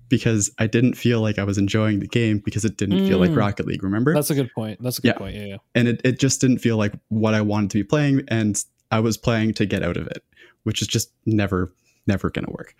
[0.08, 3.30] because I didn't feel like I was enjoying the game because it didn't feel like
[3.30, 3.36] Mm.
[3.36, 4.14] Rocket League, remember?
[4.14, 5.18] that's a good point that's a good Yeah.
[5.18, 7.84] point yeah yeah and it, it just didn't feel like what I wanted to be
[7.84, 8.56] playing and
[8.90, 10.22] I was playing to get out of it,
[10.62, 11.74] which is just never
[12.06, 12.74] never gonna work.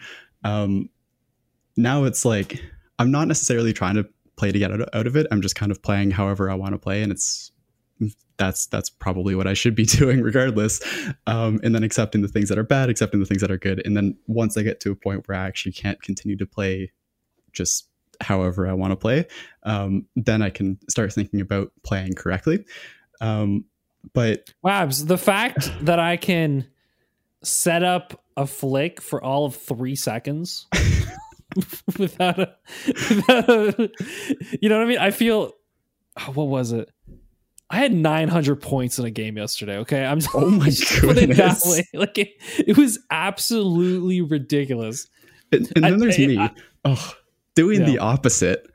[0.44, 0.88] Um
[1.76, 2.62] now it's like
[2.98, 5.26] I'm not necessarily trying to play to get out of it.
[5.30, 7.50] I'm just kind of playing however I want to play and it's
[8.38, 10.80] that's that's probably what I should be doing regardless.
[11.26, 13.84] Um, and then accepting the things that are bad, accepting the things that are good.
[13.84, 16.92] And then once I get to a point where I actually can't continue to play
[17.52, 17.88] just
[18.20, 19.26] however I want to play,
[19.64, 22.64] um, then I can start thinking about playing correctly.
[23.20, 23.64] Um,
[24.14, 26.66] but Wabs, the fact that I can
[27.42, 30.66] set up a flick for all of three seconds
[31.98, 32.54] without a,
[32.86, 33.90] without a,
[34.60, 34.98] you know what I mean?
[34.98, 35.52] I feel,
[36.20, 36.90] oh, what was it?
[37.70, 39.76] I had 900 points in a game yesterday.
[39.78, 41.66] Okay, I'm just Oh my just put it that goodness.
[41.66, 41.84] way.
[41.94, 42.30] Like it,
[42.66, 45.06] it was absolutely ridiculous.
[45.52, 46.50] and, and I- then there's I- me, I-
[46.84, 47.14] oh,
[47.54, 47.86] doing Yeah.
[47.86, 48.66] the opposite.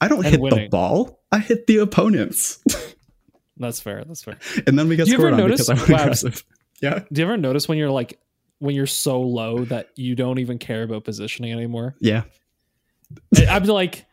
[0.00, 1.20] I don't hit the ball.
[1.32, 2.62] I hit the opponents.
[3.58, 4.04] That's fair.
[4.06, 4.38] That's fair.
[4.66, 6.02] And then we get scored on notice- because I went wow.
[6.04, 6.44] aggressive.
[6.80, 7.00] Yeah.
[7.12, 8.18] Do you ever notice when you're like
[8.60, 11.96] when you're so low that you don't even care about positioning anymore?
[12.00, 12.22] Yeah.
[13.36, 14.06] I, I'm like,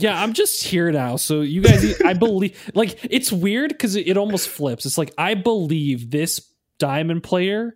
[0.00, 1.16] yeah, I'm just here now.
[1.16, 4.86] So you guys, I believe, like, it's weird because it, it almost flips.
[4.86, 6.46] It's like I believe this
[6.78, 7.74] diamond player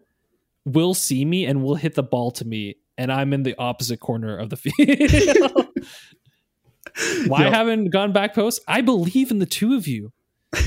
[0.65, 4.01] will see me and will hit the ball to me, and I'm in the opposite
[4.01, 5.69] corner of the field.
[7.27, 7.51] Why Yeah.
[7.51, 8.61] haven't gone back post?
[8.69, 10.13] I believe in the two of you.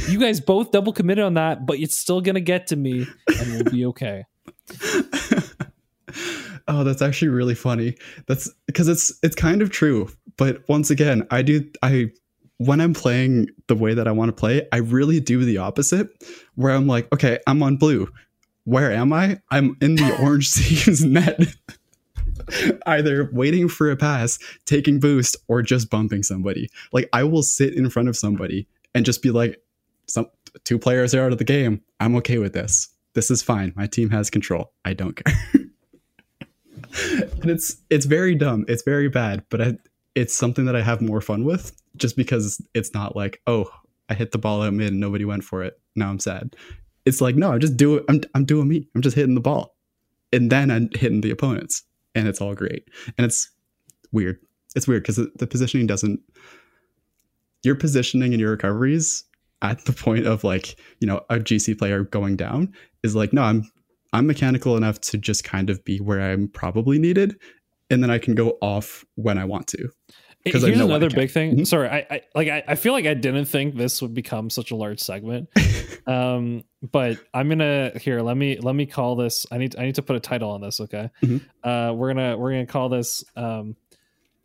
[0.09, 3.05] You guys both double committed on that, but it's still gonna get to me,
[3.39, 4.25] and we'll be okay.
[6.67, 7.95] oh, that's actually really funny.
[8.25, 10.09] That's because it's it's kind of true.
[10.37, 12.11] But once again, I do I
[12.57, 16.09] when I'm playing the way that I want to play, I really do the opposite,
[16.55, 18.07] where I'm like, okay, I'm on blue.
[18.63, 19.39] Where am I?
[19.51, 21.39] I'm in the orange team's net.
[22.85, 26.69] Either waiting for a pass, taking boost, or just bumping somebody.
[26.91, 29.61] Like I will sit in front of somebody and just be like,
[30.07, 30.27] some
[30.63, 31.81] two players are out of the game.
[31.99, 32.89] I'm okay with this.
[33.13, 33.73] This is fine.
[33.75, 34.71] My team has control.
[34.83, 35.33] I don't care.
[35.53, 38.65] and it's it's very dumb.
[38.67, 39.73] It's very bad, but I,
[40.15, 43.69] it's something that I have more fun with just because it's not like, oh,
[44.09, 45.79] I hit the ball out mid and nobody went for it.
[45.95, 46.55] Now I'm sad.
[47.05, 48.87] It's like, no, I'm just doing I'm I'm doing me.
[48.95, 49.75] I'm just hitting the ball.
[50.31, 51.83] And then I'm hitting the opponents.
[52.15, 52.87] And it's all great.
[53.17, 53.51] And it's
[54.11, 54.39] weird.
[54.75, 56.19] It's weird because the, the positioning doesn't
[57.63, 59.23] your positioning and your recoveries
[59.61, 62.73] at the point of like, you know, a GC player going down
[63.03, 63.63] is like, no, I'm
[64.13, 67.37] I'm mechanical enough to just kind of be where I'm probably needed,
[67.89, 69.89] and then I can go off when I want to.
[70.45, 71.57] Here's know what I another big thing.
[71.57, 71.67] Mhm.
[71.67, 74.69] Sorry, I, I like I, I feel like I didn't think this would become such
[74.69, 75.49] a large segment.
[76.07, 78.21] um, but I'm gonna here.
[78.21, 79.47] Let me let me call this.
[79.51, 80.79] I need I need to put a title on this.
[80.79, 81.09] Okay.
[81.23, 81.41] Mhm.
[81.63, 83.75] Uh, we're gonna we're gonna call this um,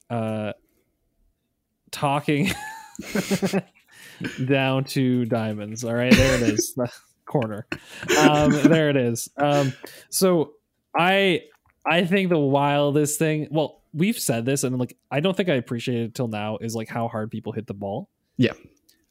[0.08, 0.54] uh,
[1.90, 2.50] talking
[4.46, 5.84] down to diamonds.
[5.84, 6.72] All right, there it is.
[6.74, 6.90] The
[7.26, 7.66] corner.
[8.18, 9.28] Um, there it is.
[9.36, 9.74] Um,
[10.08, 10.52] so
[10.96, 11.42] I
[11.86, 13.48] I think the wildest thing.
[13.50, 16.74] Well, we've said this, and like I don't think I appreciate it till now is
[16.76, 18.08] like how hard people hit the ball.
[18.36, 18.52] Yeah.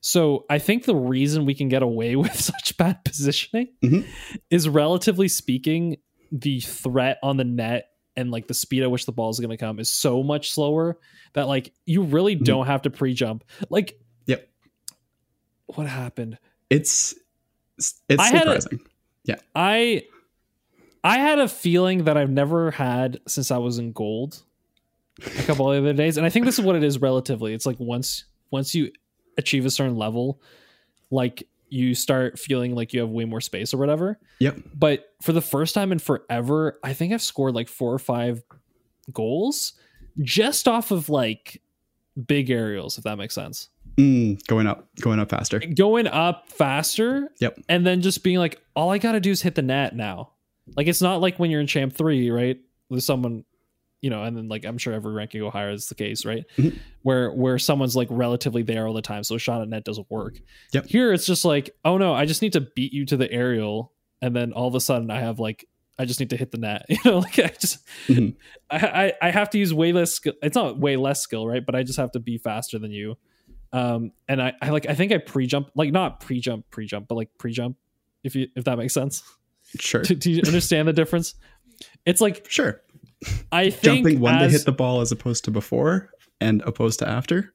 [0.01, 4.05] So I think the reason we can get away with such bad positioning Mhm.
[4.49, 5.97] is relatively speaking,
[6.31, 9.49] the threat on the net and like the speed at which the ball is going
[9.49, 10.97] to come is so much slower
[11.33, 12.43] that like you really Mhm.
[12.45, 13.43] don't have to pre-jump.
[13.69, 14.47] Like, Yep.
[15.75, 16.37] What happened?
[16.69, 17.13] It's
[17.77, 18.85] it's I had a- surprising.
[19.55, 20.03] I
[21.03, 24.43] I had a feeling that I've never had since I was in gold
[25.25, 26.17] a couple of other days.
[26.17, 27.53] And I think this is what it is relatively.
[27.53, 28.91] It's like once once you
[29.37, 30.41] achieve a certain level,
[31.11, 34.19] like you start feeling like you have way more space or whatever.
[34.39, 34.59] Yep.
[34.73, 38.43] But for the first time in forever, I think I've scored like four or five
[39.11, 39.73] goals
[40.21, 41.61] just off of like
[42.27, 43.69] big aerials, if that makes sense.
[43.97, 45.59] Mm, going up, going up faster.
[45.59, 47.29] Going up faster.
[47.39, 47.59] Yep.
[47.69, 50.31] And then just being like, all I gotta do is hit the net now.
[50.75, 52.57] Like it's not like when you're in champ three, right?
[52.89, 53.43] There's someone,
[54.01, 56.25] you know, and then like I'm sure every rank you go higher is the case,
[56.25, 56.45] right?
[56.57, 56.77] Mhm.
[57.03, 60.09] Where where someone's like relatively there all the time, so a shot at net doesn't
[60.09, 60.39] work.
[60.73, 60.85] Yep.
[60.87, 63.91] Here it's just like, oh no, I just need to beat you to the aerial,
[64.21, 65.65] and then all of a sudden I have like
[65.97, 66.85] I just need to hit the net.
[66.89, 68.35] You know, like I just Mhm.
[68.69, 68.77] I,
[69.21, 70.33] I I have to use way less skill.
[70.41, 71.65] It's not way less skill, right?
[71.65, 73.17] But I just have to be faster than you.
[73.71, 76.85] Um, and I, I like I think I pre jump like not pre jump pre
[76.87, 77.77] jump, but like pre jump.
[78.23, 79.21] If you if that makes sense,
[79.79, 81.35] Sure, do, do you understand the difference?
[82.05, 82.81] It's like sure.
[83.51, 87.07] I think Jumping when they hit the ball as opposed to before, and opposed to
[87.07, 87.53] after.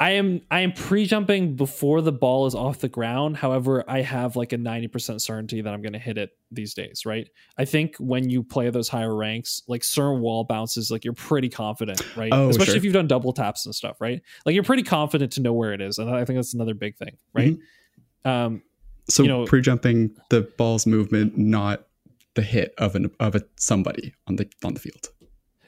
[0.00, 3.36] I am I am pre jumping before the ball is off the ground.
[3.36, 6.72] However, I have like a ninety percent certainty that I'm going to hit it these
[6.72, 7.04] days.
[7.04, 7.28] Right?
[7.56, 11.48] I think when you play those higher ranks, like certain wall bounces, like you're pretty
[11.48, 12.30] confident, right?
[12.32, 12.76] Oh, Especially sure.
[12.76, 14.22] if you've done double taps and stuff, right?
[14.46, 16.96] Like you're pretty confident to know where it is, and I think that's another big
[16.96, 17.54] thing, right?
[17.54, 18.30] Mm-hmm.
[18.30, 18.62] Um,
[19.08, 21.86] So You know- pre-jumping the ball's movement, not
[22.34, 25.08] the hit of an of a somebody on the on the field.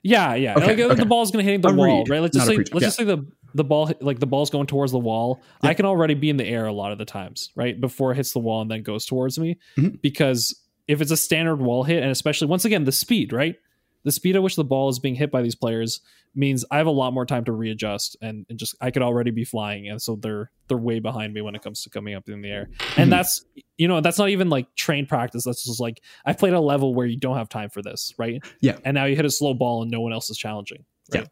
[0.02, 0.54] Yeah, yeah.
[0.56, 0.94] Okay, like okay.
[1.00, 2.20] the ball's gonna hit the A wall, read, right?
[2.22, 4.98] Let's just say let's just say the the ball like the ball's going towards the
[4.98, 5.40] wall.
[5.62, 5.70] Yeah.
[5.70, 7.78] I can already be in the air a lot of the times, right?
[7.80, 9.58] Before it hits the wall and then goes towards me.
[9.76, 10.00] Mhm.
[10.00, 10.54] Because
[10.86, 13.56] if it's a standard wall hit, and especially once again, the speed, right?
[14.02, 16.00] The speed at which the ball is being hit by these players
[16.34, 19.30] means I have a lot more time to readjust and, and just I could already
[19.30, 19.88] be flying.
[19.88, 22.48] And so they're they're way behind me when it comes to coming up in the
[22.50, 22.70] air.
[22.96, 23.10] And Mhm.
[23.10, 23.44] that's
[23.76, 25.44] you know, that's not even like trained practice.
[25.44, 28.42] That's just like I've played a level where you don't have time for this, right?
[28.60, 28.78] Yeah.
[28.84, 30.84] And now you hit a slow ball and no one else is challenging.
[31.12, 31.22] Right?
[31.24, 31.28] Yeah.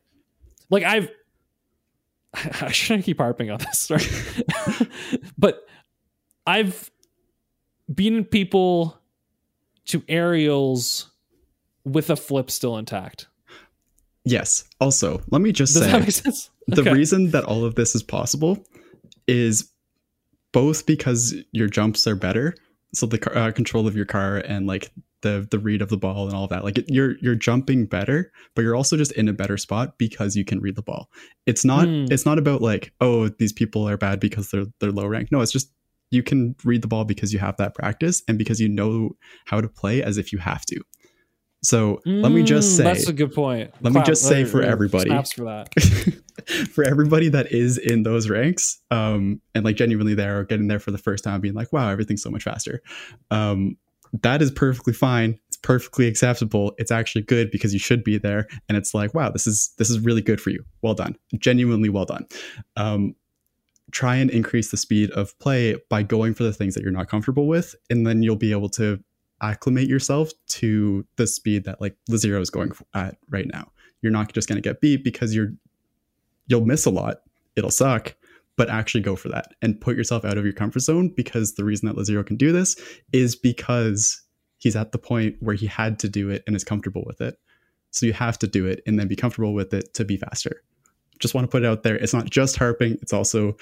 [0.70, 1.10] Like I've
[2.62, 4.88] I shouldn't keep harping on this, right?
[5.38, 5.66] but
[6.46, 6.90] I've
[7.92, 8.98] beaten people
[9.86, 11.10] to aerials
[11.84, 13.26] with a flip still intact.
[14.24, 14.64] Yes.
[14.80, 16.50] Also, let me just Does say that make sense?
[16.66, 16.92] the Okay.
[16.92, 18.64] reason that all of this is possible
[19.26, 19.70] is
[20.52, 22.54] both because your jumps are better,
[22.94, 24.90] so the car, uh, control of your car and like
[25.22, 26.64] the the read of the ball and all that.
[26.64, 30.36] Like it, you're you're jumping better, but you're also just in a better spot because
[30.36, 31.10] you can read the ball.
[31.46, 32.06] It's not Hmm.
[32.10, 35.32] it's not about like oh these people are bad because they're they're low ranked.
[35.32, 35.70] No, it's just
[36.10, 39.10] you can read the ball because you have that practice and because you know
[39.46, 40.80] how to play as if you have to.
[41.62, 43.72] So let me just Mm, say that's a good point.
[43.80, 45.68] let me just say uh, for uh, everybody- for that.
[46.72, 50.78] for everybody that is in those ranks um and like genuinely there or getting there
[50.78, 52.80] for the first time being like wow everything's so much faster.
[53.30, 53.76] Um
[54.22, 55.38] that is perfectly fine.
[55.48, 56.72] It's perfectly acceptable.
[56.78, 59.90] It's actually good because you should be there and it's like wow this is this
[59.90, 60.64] is really good for you.
[60.80, 61.16] Well done.
[61.38, 62.24] Genuinely well done.
[62.76, 63.14] Um
[63.90, 67.08] try and increase the speed of play by going for the things that you're not
[67.08, 69.02] comfortable with and then you'll be able to
[69.40, 73.70] acclimate yourself to the speed that like the is going at right now.
[74.02, 75.52] You're not just going to get beat because you're
[76.46, 77.18] you'll miss a lot
[77.58, 78.14] it'll suck
[78.56, 81.64] but actually go for that and put yourself out of your comfort zone because the
[81.64, 82.76] reason that lazero can do this
[83.12, 84.22] is because
[84.58, 87.38] he's at the point where he had to do it and is comfortable with it.
[87.92, 90.62] So you have to do it and then be comfortable with it to be faster.
[91.20, 91.94] Just want to put it out there.
[91.94, 93.56] It's not just harping it's also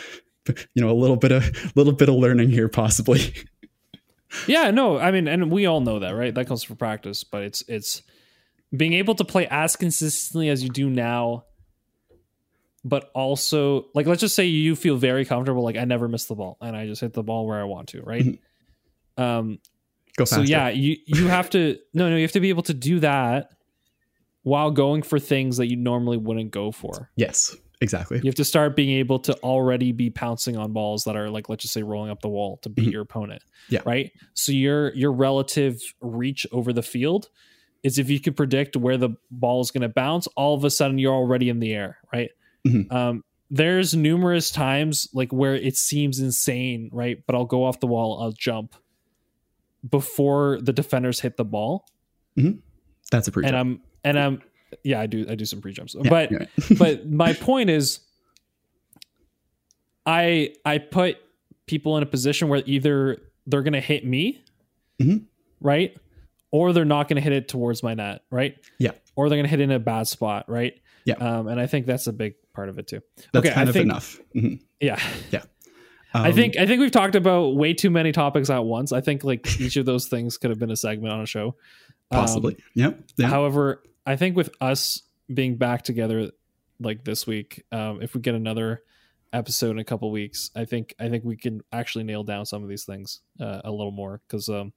[0.74, 3.34] you know a little bit of little bit of learning here possibly
[4.46, 6.34] Yeah, no, I mean, and we all know that, right?
[6.34, 8.02] That comes from practice, but it's it's
[8.76, 11.44] being able to play as consistently as you do now,
[12.84, 16.34] but also like let's just say you feel very comfortable, like I never miss the
[16.34, 18.24] ball and I just hit the ball where I want to, right?
[18.24, 18.38] Mhm.
[19.22, 19.58] Um,
[20.16, 22.74] go so yeah, you you have to no no you have to be able to
[22.74, 23.50] do that
[24.42, 27.10] while going for things that you normally wouldn't go for.
[27.16, 31.16] yes exactly You have to start being able to already be pouncing on balls that
[31.16, 32.92] are like let's just say rolling up the wall to beat Mhm.
[32.92, 33.42] your opponent.
[33.68, 33.80] Yeah.
[33.84, 34.12] Right?
[34.34, 37.28] So your your relative reach over the field
[37.82, 40.70] is if you can predict where the ball is going to bounce, all of a
[40.70, 42.30] sudden you're already in the air, right?
[42.66, 42.90] Mhm.
[42.92, 47.22] Um there's numerous times like where it seems insane, right?
[47.26, 48.74] But I'll go off the wall, I'll jump
[49.88, 51.86] before the defenders hit the ball.
[53.10, 54.42] that's a pre And I'm and I'm
[54.84, 55.94] yeah, I do I do some pre jumps.
[55.98, 56.48] Yeah, but right.
[56.78, 58.00] but my point is
[60.04, 61.16] i i put
[61.66, 64.42] people in a position where either they're going to hit me
[65.00, 65.24] Mhm.
[65.60, 65.96] right
[66.52, 68.92] or they're not going to hit it towards my net right Yeah.
[69.14, 70.74] or they're going to hit it in a bad spot right
[71.04, 71.14] Yeah.
[71.16, 73.00] um and i think that's a big part of it too
[73.32, 74.60] that's okay, kind I of think- enough Mhm.
[74.80, 74.98] yeah
[76.14, 79.00] i Um, think i think we've talked about way too many topics at once i
[79.00, 81.56] think like each of those things could have been a segment on a show
[82.10, 83.26] Um, possibly yep yeah.
[83.28, 85.02] However, I think with us
[85.32, 86.30] being back together
[86.80, 88.82] like this week, um, if we get another
[89.32, 92.62] episode in a couple weeks, I think I think we can actually nail down some
[92.62, 94.72] of these things uh, a little more because um,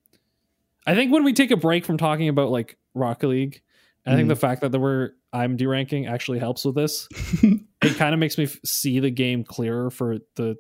[0.88, 3.62] I think when we take a break from talking about like Rocket League,
[4.06, 4.30] I think Mhm.
[4.30, 7.08] the fact that there were I'm ranking actually helps with this.
[7.44, 10.58] it kind of makes me f- see the game clearer for the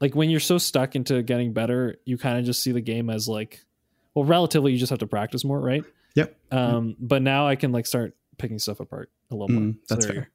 [0.00, 3.10] like when you're so stuck into getting better, you kind of just see the game
[3.10, 3.60] as like
[4.14, 5.82] well, relatively you just have to practice more, right?
[6.14, 6.36] Yep.
[6.50, 9.72] Um, but now I can like start picking stuff apart a little more.
[9.72, 10.30] Mm, that's fair.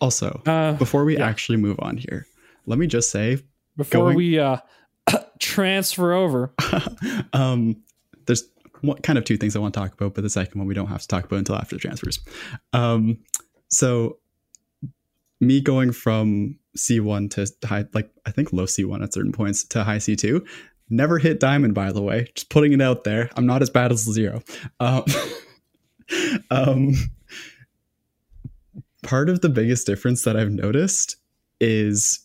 [0.00, 0.42] Also.
[0.46, 1.26] Uh, before we yeah.
[1.26, 2.26] actually move on here,
[2.66, 3.42] let me just say,
[3.76, 4.58] before going- we uh
[5.38, 6.52] transfer over,
[7.32, 7.76] um,
[8.26, 8.44] there's
[8.80, 10.74] one, kind of two things I want to talk about, but the second one we
[10.74, 12.20] don't have to talk about until after the transfers.
[12.72, 13.18] Um,
[13.68, 14.18] so
[15.40, 19.84] me going from C1 to high, like I think low C1 at certain points to
[19.84, 20.46] high C2,
[20.88, 22.28] never hit diamond, by the way.
[22.34, 23.30] Just putting it out there.
[23.36, 24.42] I'm not as bad as zero.
[24.80, 25.04] Um,
[26.50, 26.94] um,
[29.02, 31.16] part of the biggest difference that I've noticed
[31.60, 32.20] is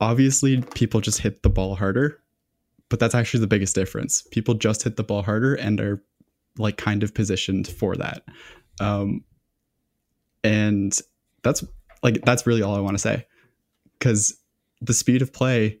[0.00, 2.20] obviously people just hit the ball harder
[2.90, 4.22] but that's actually the biggest difference.
[4.30, 6.02] People just hit the ball harder and are
[6.58, 8.24] like kind of positioned for that.
[8.80, 9.24] Um,
[10.44, 10.92] and
[11.42, 11.64] that's
[12.02, 13.26] like that's really all I want to say
[13.98, 14.36] because
[14.82, 15.78] the speed of play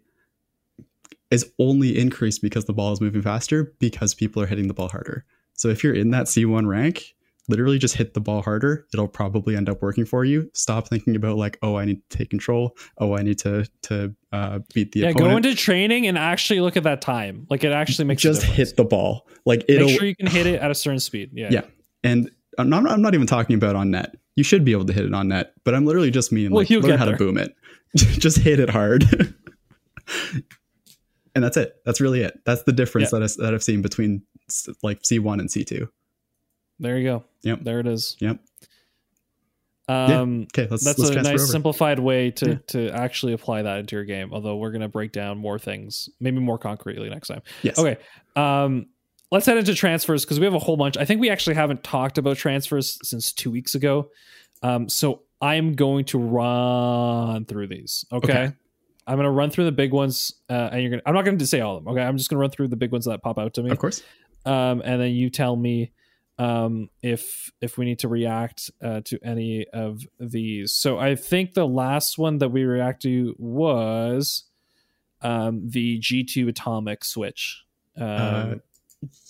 [1.30, 4.88] is only increased because the ball is moving faster because people are hitting the ball
[4.88, 5.24] harder.
[5.54, 7.14] So if you're in that C1 rank,
[7.48, 8.86] literally just hit the ball harder.
[8.94, 10.50] It'll probably end up working for you.
[10.54, 12.76] Stop thinking about like, oh, I need to take control.
[12.98, 16.60] Oh, I need to to uh, beat the yeah, opponent go into training and actually
[16.60, 17.46] look at that time.
[17.50, 19.28] Like it actually makes just hit the ball.
[19.44, 21.30] Like it'll Make sure you can hit it at a certain speed.
[21.34, 21.48] Yeah.
[21.50, 21.62] Yeah.
[22.04, 24.16] and I'm not, I'm not even talking about on net.
[24.36, 26.60] You should be able to hit it on net, but I'm literally just meaning Well,
[26.60, 27.16] like learn how there.
[27.16, 27.54] to boom it.
[27.94, 29.04] just hit it hard.
[31.34, 31.76] and that's it.
[31.84, 32.40] That's really it.
[32.44, 34.22] That's the difference that, I, that I've seen between
[34.82, 35.88] like C1 and C2.
[36.78, 37.24] There you go.
[37.42, 37.60] Yep.
[37.62, 38.16] There it is.
[38.20, 38.40] Yep.
[39.88, 41.38] Um, Okay, let's that's let's a nice over.
[41.46, 42.58] simplified way to Yeah.
[42.68, 44.32] to actually apply that into your game.
[44.32, 47.42] Although we're gonna break down more things, maybe more concretely next time.
[47.62, 47.78] yes.
[47.78, 47.96] Okay.
[48.36, 48.86] Um,
[49.32, 50.96] let's head into transfers because we have a whole bunch.
[50.96, 54.10] I think we actually haven't talked about transfers since two weeks ago.
[54.62, 58.04] Um, so I'm going to run through these.
[58.12, 58.30] Okay.
[58.32, 58.52] Okay.
[59.10, 61.02] I'm gonna run through the big ones, uh, and you're gonna.
[61.04, 61.92] I'm not gonna say all of them.
[61.92, 63.70] Okay, I'm just gonna run through the big ones that pop out to me.
[63.70, 64.02] Of course.
[64.46, 65.92] um, and then you tell me
[66.38, 70.72] um, if if we need to react uh, to any of these.
[70.74, 74.44] So I think the last one that we react to was
[75.22, 77.64] um, the G2 Atomic switch.
[77.96, 78.54] Um, Uh,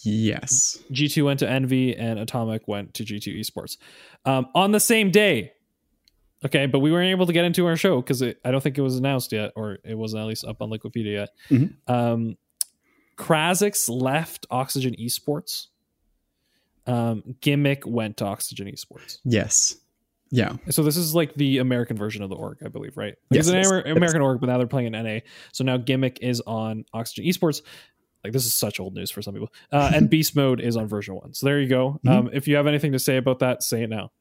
[0.04, 0.78] yes.
[0.92, 3.76] G2 went to Envy and Atomic went to G2 Esports
[4.24, 5.52] um, on the same day.
[6.44, 8.82] Okay, but we weren't able to get into our show because I don't think it
[8.82, 11.28] was announced yet, or it wasn't at least up on Liquipedia yet.
[11.50, 11.74] Mhm.
[11.86, 12.36] Um,
[13.16, 15.66] Krazix left Oxygen Esports.
[16.86, 19.18] Um, Gimmick went to Oxygen Esports.
[19.24, 19.76] Yes.
[20.30, 20.56] Yeah.
[20.70, 23.14] So this is like the American version of the org, I believe, right?
[23.30, 23.66] Yes, it's an it is.
[23.70, 23.96] Amer- It is.
[23.96, 25.20] American org, but now they're playing in NA.
[25.52, 27.62] So now Gimmick is on Oxygen Esports.
[28.24, 29.52] Like this is such old news for some people.
[29.72, 31.34] Uh, and Beast Mode is on version one.
[31.34, 32.00] So there you go.
[32.06, 32.10] Mhm.
[32.10, 34.12] Um, if you have anything to say about that, say it now.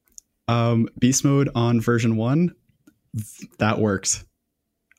[0.49, 2.55] Um, beast mode on version one,
[3.59, 4.23] that worked.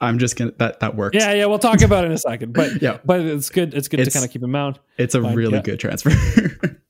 [0.01, 1.15] I'm just gonna that that worked.
[1.17, 2.53] Yeah, yeah, we'll talk about it in a second.
[2.55, 2.99] But Yeah.
[3.05, 3.75] but it's good.
[3.75, 4.79] It's good to kind of keep in mind.
[4.97, 5.63] It's a Fine, really yeah.
[5.63, 6.11] good transfer.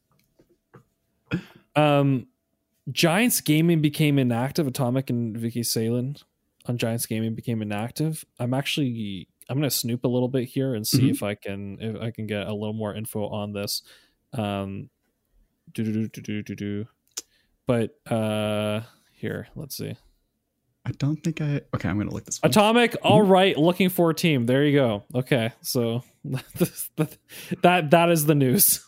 [1.76, 2.26] Um,
[2.90, 4.66] Giants Gaming became inactive.
[4.66, 6.20] Atomic and VKSailen
[6.66, 8.24] on Giants Gaming became inactive.
[8.40, 11.10] I'm actually I'm gonna snoop a little bit here and see Mhm.
[11.10, 13.82] if I can if I can get a little more info on this.
[14.32, 14.90] Um,
[15.72, 16.86] do do do do do do.
[17.70, 18.80] But uh,
[19.12, 19.94] here let's see.
[20.84, 21.60] I don't think I.
[21.72, 22.42] Okay, I'm gonna look this.
[22.42, 22.50] One.
[22.50, 24.44] Atomic, all right, looking for a team.
[24.44, 25.04] There you go.
[25.14, 28.84] Okay, so that that is the news.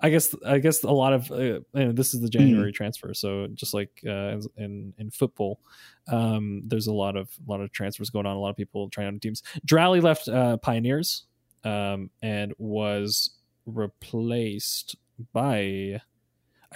[0.00, 3.14] I guess I guess a lot of uh, you know, this is the January transfer,
[3.14, 5.58] so just like uh, in in football,
[6.06, 8.36] um, there's a lot of a lot of transfers going on.
[8.36, 9.42] A lot of people trying out teams.
[9.64, 11.24] Drally left uh, Pioneers
[11.64, 13.30] um, and was
[13.66, 14.94] replaced
[15.32, 16.00] by.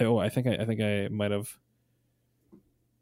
[0.00, 1.48] Oh, I think I, I think I might have.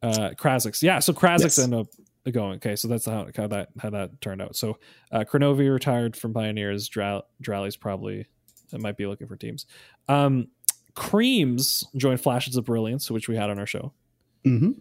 [0.02, 0.98] Uh, Krazix, yeah.
[0.98, 1.58] So Krazix Yes.
[1.58, 1.86] ended up
[2.32, 2.56] going.
[2.56, 4.54] Okay, so that's how, how that how that turned out.
[4.56, 4.78] So
[5.10, 6.88] uh, Kronovi retired from Pioneers.
[6.88, 8.26] Drally's probably
[8.72, 9.66] it might be looking for teams.
[10.08, 10.48] Um,
[10.94, 13.92] Creams joined Flashes of Brilliance, which we had on our show.
[14.44, 14.72] hmm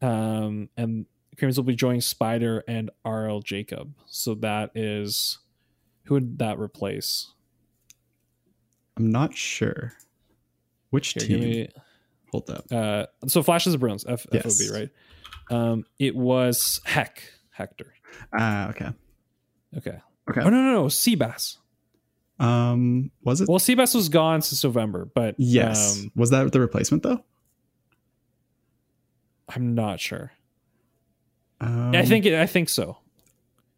[0.00, 1.06] Um, and
[1.38, 3.92] Creams will be joining Spider and RL Jacob.
[4.06, 5.38] So that is
[6.04, 7.32] who would that replace?
[8.96, 9.92] I'm not sure.
[10.94, 11.40] Which Here, team?
[11.40, 11.68] me,
[12.30, 12.64] Hold up.
[12.70, 14.64] uh, so Flashes of Brilliance, F- Yes.
[14.64, 14.90] FOB, right?
[15.50, 17.20] Um, it was Heck
[17.50, 17.92] Hector.
[18.32, 18.90] Ah, okay.
[19.76, 19.98] Okay.
[20.30, 20.40] Okay.
[20.40, 21.56] Oh no no no, Seabass.
[22.38, 23.48] Um, was it?
[23.48, 25.98] Well, Seabass was gone since November, but yes.
[26.00, 27.24] um, was that the replacement though?
[29.48, 30.30] I'm not sure.
[31.60, 32.98] Um, I think it, I think so.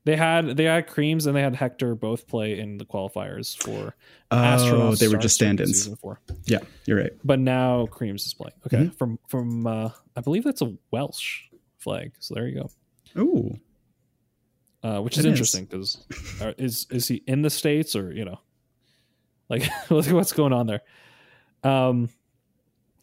[0.06, 3.94] They had they had Creams and they had Hector both play in the qualifiers for
[4.30, 4.98] Oh, Astronauts.
[5.00, 5.88] they were just stand-ins.
[6.46, 7.10] Yeah, you're right.
[7.24, 8.54] But now Creams is playing.
[8.66, 8.94] Okay, Mhm.
[8.96, 11.46] from from uh, I believe that's a Welsh
[11.78, 12.12] flag.
[12.20, 13.20] So there you go.
[13.20, 13.58] Ooh,
[14.82, 15.32] Uh, which is It is.
[15.32, 16.06] interesting because
[16.56, 18.38] is is he in the states or you know,
[19.48, 20.82] like what's going on there?
[21.64, 22.10] Um,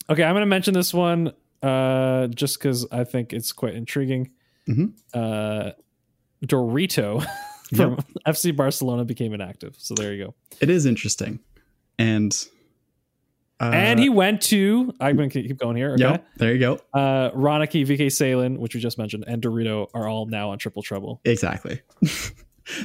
[0.09, 4.31] okay, I'm gonna mention this one uh, just because I think it's quite intriguing.
[4.69, 4.93] Mhm.
[5.13, 5.71] Uh,
[6.45, 7.25] Dorito
[7.75, 9.75] from FC Barcelona became inactive.
[9.77, 10.35] So there you go.
[10.61, 11.39] it is interesting,
[11.97, 12.35] and
[13.59, 14.93] uh, and he went to.
[14.99, 15.91] I'm gonna keep going here.
[15.91, 16.01] Okay.
[16.03, 16.73] Yep, there you go.
[16.93, 20.83] Uh, Ronaky, VK Salen, which we just mentioned, and Dorito are all now on Triple
[20.83, 21.21] Trouble.
[21.23, 21.81] Exactly.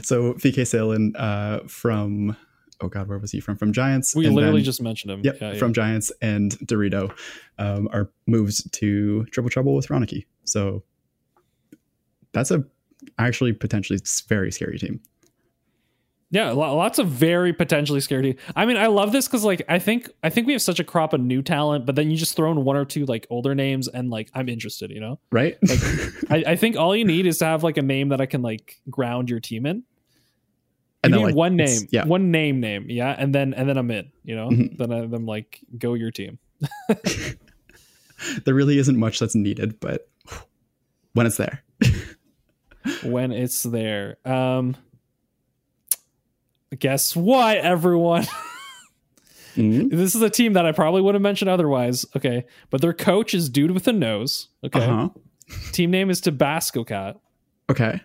[0.02, 2.36] so VKSailen uh, from
[2.80, 3.56] oh god, where was he from?
[3.56, 4.14] From Giants.
[4.14, 5.20] We literally then- just mentioned him.
[5.24, 5.58] Yep, Yeah, yeah.
[5.58, 7.12] from Giants and Dorito
[7.58, 10.26] um, are moves to Triple Trouble with Ronaky.
[10.44, 10.84] So
[12.32, 12.64] that's a
[13.18, 15.00] actually potentially very scary team.
[16.30, 18.34] Yeah, lots of very potentially scary.
[18.34, 18.36] team.
[18.54, 20.84] I mean, I love this because like I think I think we have such a
[20.84, 23.54] crop of new talent, but then you just throw in one or two like older
[23.54, 24.90] names, and like I'm interested.
[24.90, 25.56] You know, Right?
[26.30, 28.42] I, I think all you need is to have like a name that I can
[28.42, 29.76] like ground your team in.
[29.76, 29.82] You
[31.04, 32.04] And then, need like, one name, yeah.
[32.04, 34.10] one name, name, yeah, and then and then I'm in.
[34.22, 34.76] You know, Mhm.
[34.76, 36.38] then I, am like go your team.
[38.44, 40.08] there really isn't much that's needed, but
[41.14, 41.62] when it's there.
[43.02, 44.16] When it's there.
[44.24, 44.76] Um,
[46.78, 48.26] guess what, everyone?
[49.56, 49.90] Mhm.
[49.96, 52.04] this is a team that I probably would have mentioned otherwise.
[52.16, 54.48] Okay, but their coach is dude with a nose.
[54.64, 55.08] Okay, Uh-huh.
[55.72, 57.16] team name is Tabasco Cat,
[57.70, 58.00] Okay.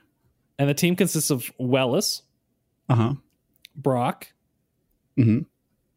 [0.58, 2.22] and the team consists of Wellis,
[2.90, 3.16] Uh-huh.
[3.76, 4.28] Brock,
[5.18, 5.40] hmm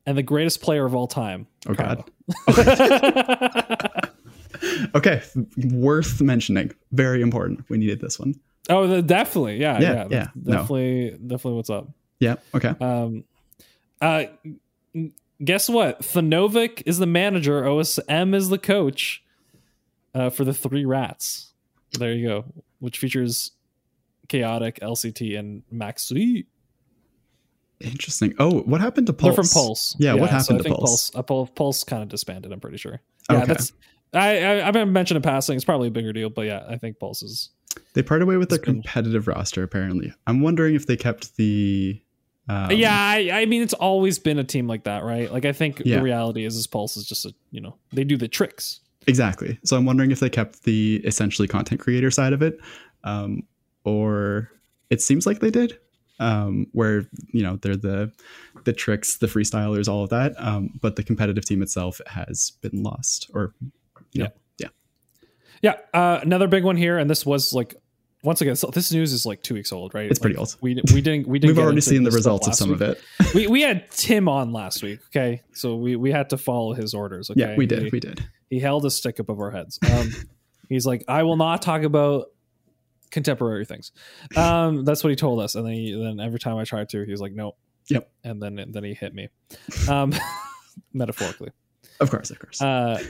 [0.08, 1.46] and the greatest player of all time.
[1.68, 2.04] Oh god.
[4.94, 5.22] Okay.
[5.72, 6.72] Worth mentioning.
[6.92, 7.64] Very important.
[7.68, 8.34] We needed this one.
[8.68, 10.52] Oh, the, definitely, yeah, Yeah, yeah, yeah, that's no.
[10.52, 11.52] definitely, definitely.
[11.54, 11.88] What's up?
[12.20, 12.36] Yeah.
[12.54, 12.74] Okay.
[12.80, 13.24] Um,
[14.00, 14.24] uh,
[15.44, 16.00] guess what?
[16.02, 17.62] Thanovic is the manager.
[17.62, 19.22] OSM is the coach
[20.14, 21.52] uh, for the Three Rats.
[21.98, 22.44] There you go.
[22.78, 23.52] Which features
[24.28, 26.46] Chaotic, LCT, and Maxi.
[27.80, 28.34] Interesting.
[28.38, 29.34] Oh, what happened to Pulse?
[29.36, 29.96] They're from Pulse.
[29.98, 31.10] Yeah, what so happened I to Pulse?
[31.10, 32.50] Pulse, uh, Pulse kind of disbanded.
[32.52, 33.00] I'm pretty sure.
[33.30, 33.46] Yeah, Okay.
[33.46, 33.72] that's.
[34.14, 35.56] I, I I've been mentioned in passing.
[35.56, 37.50] It's probably a bigger deal, but yeah, I think Pulse is.
[37.94, 39.62] They parted away with their competitive roster.
[39.62, 42.00] Apparently, I'm wondering if they kept the.
[42.48, 45.32] Um, yeah, I, I mean, it's always been a team like that, right?
[45.32, 45.96] Like, I think Yeah.
[45.96, 48.80] the reality is, is Pulse is just a you know they do the tricks.
[49.08, 49.58] Exactly.
[49.64, 52.58] So I'm wondering if they kept the essentially content creator side of it,
[53.04, 53.42] um,
[53.84, 54.50] or
[54.90, 55.78] it seems like they did,
[56.20, 58.12] um, where you know they're the
[58.64, 60.34] the tricks, the freestylers, all of that.
[60.38, 63.54] Um, but the competitive team itself has been lost, or
[64.12, 64.30] you know,
[65.62, 67.74] yeah, uh, another big one here, and this was like
[68.22, 70.10] once again, so this news is like two weeks old, right?
[70.10, 70.56] It's pretty old.
[70.60, 71.56] We we didn't we didn't.
[71.56, 72.80] we've already seen the results of some week.
[72.80, 73.02] of it.
[73.34, 75.42] we we had Tim on last week, okay?
[75.52, 77.30] So we we had to follow his orders.
[77.30, 78.24] Okay, Yeah, we did, He, we did.
[78.50, 79.78] he held a stick above our heads.
[79.90, 80.10] Um,
[80.68, 82.26] he's like, I will not talk about
[83.10, 83.92] contemporary things.
[84.36, 87.04] Um, that's what he told us, and then he, then every time I tried to,
[87.04, 87.54] he was like, no.
[87.88, 88.10] Yep.
[88.24, 89.28] And then then he hit me,
[89.88, 90.12] um,
[90.92, 91.50] metaphorically.
[92.00, 92.60] Of course, of course.
[92.60, 93.00] Uh,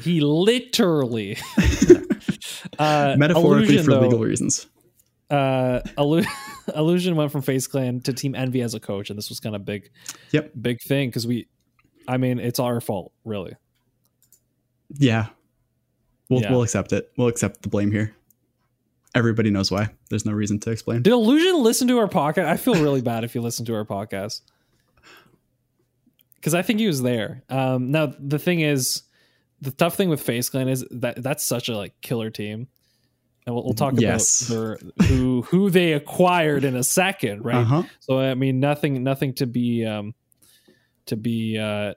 [0.00, 1.36] he literally,
[2.78, 4.66] uh, Metaphorically Allushin, for though, legal reasons.
[5.30, 6.24] uh Illu-
[6.68, 9.54] Allushin went from FaZe Clan to team envy as a coach and this was kind
[9.56, 9.90] of big
[10.32, 10.52] Yep.
[10.60, 11.48] big thing because we
[12.08, 13.54] i mean it's our fault really
[14.98, 15.26] Yeah,
[16.28, 16.50] we'll Yeah.
[16.52, 17.10] we'll accept it.
[17.16, 18.14] We'll accept the blame here.
[19.16, 19.88] Everybody knows why.
[20.10, 21.02] There's no reason to explain.
[21.02, 23.84] did Allushin listen to our podcast i feel really bad if you listen to our
[23.84, 24.42] podcast
[26.36, 29.02] because i think he was there um now the thing is
[29.60, 32.68] the tough thing with FaZe Clan is that that's such a like killer team
[33.46, 34.48] and we'll, we'll talk Yes.
[34.50, 37.82] about their, who who they acquired in a second right Uh huh.
[38.00, 40.14] So I mean, nothing, nothing to be, um,
[41.06, 41.56] to be.
[41.58, 41.94] Uh,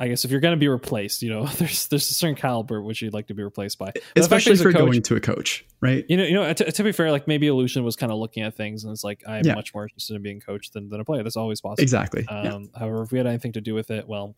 [0.00, 2.80] I guess if you're going to be replaced, you know, there's there's a certain caliber
[2.82, 3.86] which you'd like to be replaced by.
[3.86, 6.04] But the fact that Especially if you're going to a coach, right?
[6.08, 6.52] You know, you know.
[6.52, 9.02] To, to be fair, like maybe Allushin was kind of looking at things, and it's
[9.02, 9.54] like I'm Yeah.
[9.54, 11.22] much more interested in being coached than, than a player.
[11.24, 11.82] That's always possible.
[11.82, 12.24] Exactly.
[12.30, 12.54] yeah.
[12.54, 14.34] Um, However, if we had anything to do with it, well,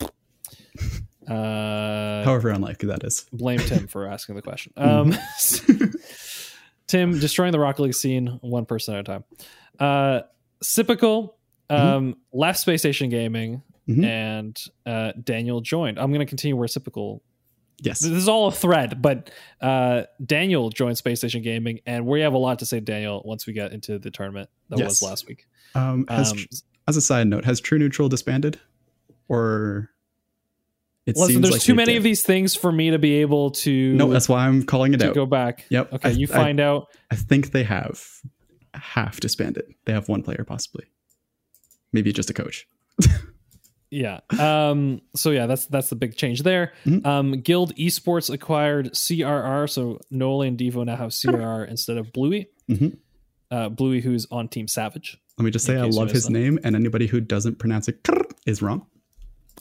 [1.27, 3.25] uh, However unlikely that is.
[3.31, 4.73] blame Tim for asking the question.
[4.77, 5.13] Um,
[6.87, 9.23] Tim destroying the Rocket League scene one person at a time.
[9.79, 10.21] Uh,
[10.61, 11.37] Sypical
[11.69, 14.03] um, left Space Station Gaming Mhm.
[14.05, 15.97] and uh, Daniel joined.
[15.97, 17.23] I'm going to continue where Sypical.
[17.81, 17.99] Yes.
[17.99, 22.33] This is all a thread, but uh, Daniel joined Space Station Gaming, and we have
[22.33, 24.87] a lot to say, Daniel, once we get into the tournament that Yes.
[24.89, 25.47] was last week.
[25.73, 26.37] Um, has, Um,
[26.87, 28.59] as a side note, has True Neutral disbanded,
[29.29, 29.89] or
[31.05, 31.97] it listen, seems there's like too many did.
[31.97, 33.93] of these things for me to be able to.
[33.93, 35.15] No, that's why I'm calling it to out.
[35.15, 35.65] go back.
[35.69, 35.93] Yep.
[35.93, 36.87] Okay, I- you I- find out.
[37.09, 38.03] I think they have
[38.73, 39.65] half disbanded.
[39.85, 40.85] They have one player possibly,
[41.91, 42.67] maybe just a coach.
[43.93, 44.21] Yeah.
[44.39, 46.71] Um, so yeah, that's that's the big change there.
[46.85, 47.05] Mhm.
[47.05, 52.47] Um, Guild Esports acquired CRR, so Nolan and Devo now have CRR instead of Bluey.
[52.69, 52.95] Mhm.
[53.51, 55.17] Uh, Bluey, who's on Team Savage.
[55.37, 57.99] Let me just say I love his name, and anybody who doesn't pronounce it
[58.45, 58.85] is wrong.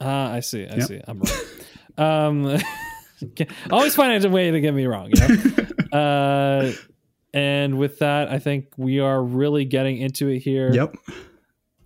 [0.01, 0.67] Ah, I see.
[0.67, 0.89] I Yep.
[0.89, 1.01] see.
[1.07, 2.47] I'm wrong.
[2.47, 2.59] um,
[3.71, 5.11] always find a way to get me wrong.
[5.15, 5.99] You know?
[5.99, 6.73] uh,
[7.35, 10.73] and with that, I think we are really getting into it here.
[10.73, 10.95] Yep.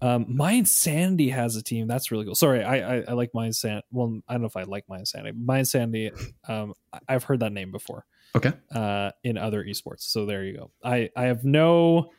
[0.01, 1.87] Um, My Insanity has a team.
[1.89, 2.35] That's really cool.
[2.35, 3.87] Sorry, I I, I like My Insanity.
[3.91, 5.37] Well, I don't know if I like My Insanity.
[5.39, 6.11] My Insanity.
[6.47, 6.75] Um,
[7.09, 8.05] I've heard that name before.
[8.37, 8.53] Okay.
[8.75, 10.01] Uh, in other esports.
[10.03, 10.71] So there you go.
[10.83, 12.11] I I have no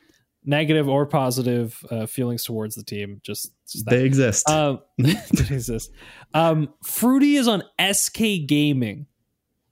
[0.46, 3.20] negative or positive uh, feelings towards the team.
[3.24, 3.86] Just, just.
[3.86, 4.50] They exist.
[4.50, 5.92] Um, it exists.
[6.34, 9.08] Um, Fruity is on SK Gaming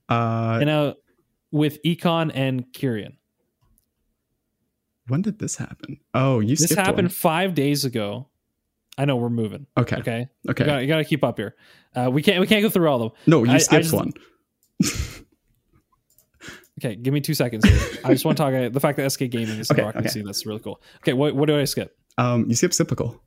[0.09, 0.93] uh, and uh,
[1.51, 3.13] with Econ and Kyrian.
[5.07, 5.99] when did this happen?
[6.13, 6.69] Oh, you skipped.
[6.69, 7.13] This happened one.
[7.13, 8.27] five days ago.
[8.97, 9.65] I know we're moving.
[9.77, 9.97] Okay.
[9.97, 10.27] Okay.
[10.49, 10.63] Okay.
[10.63, 11.55] You gotta, you gotta keep up here.
[11.95, 13.19] Uh, we can't we can't go through all of them.
[13.27, 14.11] No, you I- I skipped just- one.
[16.79, 17.99] Okay, give me two seconds here.
[18.03, 19.85] I just want to talk uh, the fact that SK Gaming is in Okay, the
[19.85, 20.21] Rocket okay.
[20.21, 20.81] That's really cool.
[21.01, 21.95] Okay, what what do I skip?
[22.17, 23.21] Um, you skip Sypical.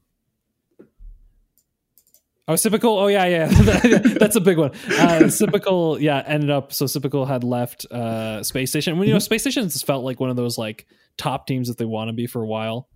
[2.48, 2.96] Oh, Sypical.
[2.96, 3.46] Oh, yeah, yeah.
[4.18, 4.70] That's a big one.
[4.88, 6.72] Uh, yeah, ended up.
[6.72, 8.98] So Sypical had left uh, Space Station.
[8.98, 10.86] When you know, Space Station has felt like one of those like
[11.16, 12.88] top teams that they want to be for a while.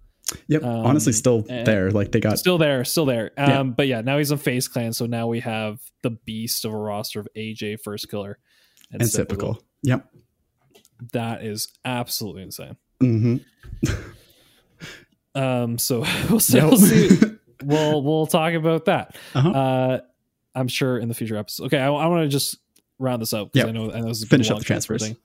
[0.46, 0.62] Yep.
[0.62, 1.90] Um, Honestly, still there.
[1.90, 2.38] Like they got.
[2.38, 3.32] Still there, still there.
[3.36, 3.62] Um, Yeah.
[3.64, 4.92] But yeah, now he's on FaZe Clan.
[4.92, 8.38] So now we have the beast of a roster of AJ First Killer
[8.92, 9.61] and Sypical.
[9.82, 10.07] Yep.
[11.12, 12.76] That is absolutely insane.
[13.01, 13.36] hmm
[15.34, 16.59] Um, so we'll see.
[16.59, 16.64] Yep.
[16.70, 17.18] We'll, see.
[17.62, 19.16] we'll we'll talk about that.
[19.34, 19.48] Uh-huh.
[19.51, 20.01] Uh,
[20.57, 21.66] I'm sure in the future episodes.
[21.68, 22.57] Okay, I, I want to just
[22.98, 23.76] round this up because Yep.
[23.76, 25.16] I know I know this a Finish up the transfer transfers.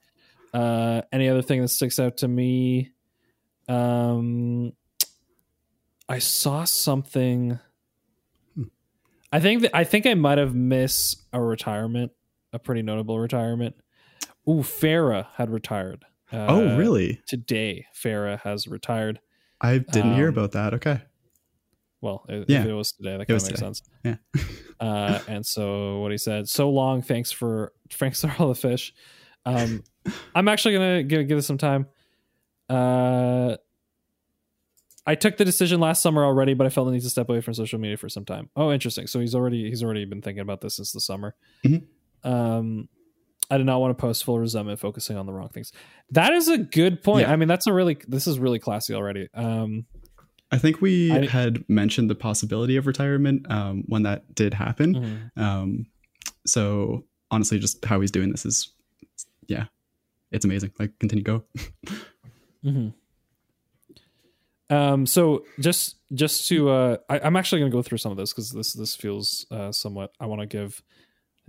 [0.54, 0.62] thing.
[0.62, 2.92] Uh, any other thing that sticks out to me?
[3.68, 4.74] Um,
[6.08, 7.58] I saw something.
[8.56, 8.64] Hmm.
[9.32, 12.12] I think that I think I might have missed a retirement,
[12.54, 13.76] a pretty notable retirement.
[14.48, 16.06] Ooh, Ferra had retired.
[16.32, 17.22] Uh, oh, really?
[17.28, 19.20] Today, Ferra has retired.
[19.62, 20.74] I didn't hear um, about that.
[20.76, 21.02] Okay.
[22.02, 22.62] Well, Yeah.
[22.62, 23.60] if it was today, that kind of makes today.
[23.60, 23.82] sense.
[24.04, 24.16] Yeah.
[24.80, 28.94] uh, and so what he said, so long, thanks for thanks for all the fish.
[29.46, 29.84] Um,
[30.36, 31.88] I'm actually gonna give, give this some time.
[32.70, 33.56] Uh,
[35.08, 37.42] I took the decision last summer already, but I felt the need to step away
[37.42, 38.50] from social media for some time.
[38.56, 39.06] Oh, interesting.
[39.08, 41.36] So he's already he's already been thinking about this since the summer.
[41.64, 41.86] Mhm.
[42.24, 42.90] Um,
[43.50, 45.72] I did not want to post full resentment, focusing on the wrong things.
[46.12, 47.28] That is a good point.
[47.28, 47.34] Yeah.
[47.34, 49.28] I mean, that's a really this is really classy already.
[49.34, 49.86] Um,
[50.52, 54.96] I think we I- had mentioned the possibility of retirement um, when that did happen.
[55.36, 55.42] mhm.
[55.42, 55.86] Um,
[56.46, 58.72] so honestly, just how he's doing this is,
[59.48, 59.66] yeah,
[60.32, 60.72] it's amazing.
[60.80, 61.44] Like, continue go.
[62.64, 62.90] hmm
[64.70, 65.06] Um.
[65.06, 68.32] So just just to, uh, I, I'm actually going to go through some of this
[68.34, 70.12] because this this feels uh, somewhat.
[70.20, 70.82] I want to give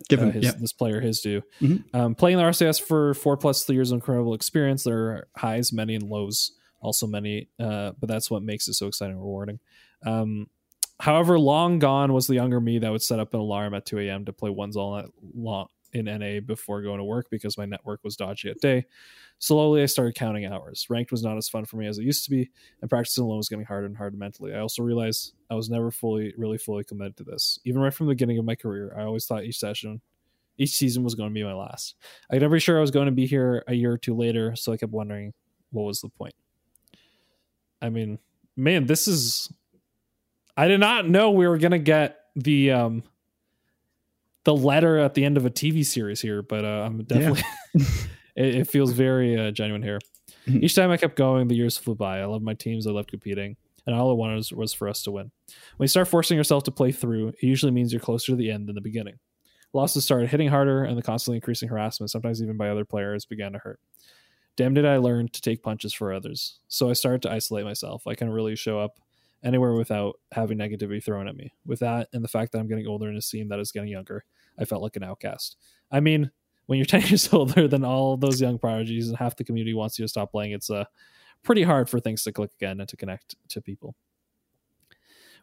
[0.09, 1.43] Give uh, him, his, yeah, this player his due.
[1.61, 1.85] Mhm.
[1.95, 4.85] Um, playing the RCS for four three years of incredible experience.
[4.85, 7.49] There are highs, many, and lows, also many.
[7.59, 9.59] Uh, but that's what makes it so exciting and rewarding.
[10.05, 10.49] Um,
[11.01, 13.99] however, long gone was the younger me that would set up an alarm at 2
[14.01, 14.25] a.m.
[14.27, 15.69] to play ones all night long
[15.99, 18.85] in NA before going to work because my network was dodgy at day.
[19.39, 20.87] Slowly, I started counting hours.
[20.89, 23.39] Ranked was not as fun for me as it used to be, and practicing alone
[23.39, 24.55] was getting harder and harder mentally.
[24.55, 27.59] I also realized I was never fully, really fully committed to this.
[27.65, 30.01] Even right from the beginning of my career, I always thought each session,
[30.59, 31.97] each season was going to be my last.
[32.31, 34.73] I never sure I was going to be here a year or two later, so
[34.73, 35.33] I kept wondering
[35.71, 36.35] what was the point.
[37.83, 38.19] I mean,
[38.57, 39.53] man, this is.
[40.57, 43.03] I did not know we were going to get the um
[44.47, 47.43] the letter at the end of a TV series here, but uh, I'm definitely.
[48.37, 49.99] it, it feels very uh, genuine here.
[50.47, 50.63] Mhm.
[50.63, 52.21] Each time I kept going, the years flew by.
[52.21, 52.87] I loved my teams.
[52.87, 55.33] I loved competing, and all I wanted was, was for us to win.
[55.77, 58.53] When you start forcing yourself to play through, it usually means you're closer to the
[58.53, 59.19] end than the beginning.
[59.73, 63.51] Losses started hitting harder, and the constantly increasing harassment, sometimes even by other players, began
[63.53, 63.81] to hurt.
[64.57, 66.61] Damn, did I learn to take punches for others.
[66.69, 68.07] So I started to isolate myself.
[68.07, 69.01] I can really show up
[69.43, 71.53] anywhere without having negativity thrown at me.
[71.67, 73.91] With that, and the fact that I'm getting older in a scene that is getting
[73.91, 74.25] younger,
[74.59, 75.57] I felt like an outcast.
[75.91, 76.31] I mean,
[76.67, 79.99] when you're 10 years older than all those young prodigies and half the community wants
[79.99, 80.85] you to stop playing, it's uh,
[81.43, 83.95] pretty hard for things to click again and to connect to people.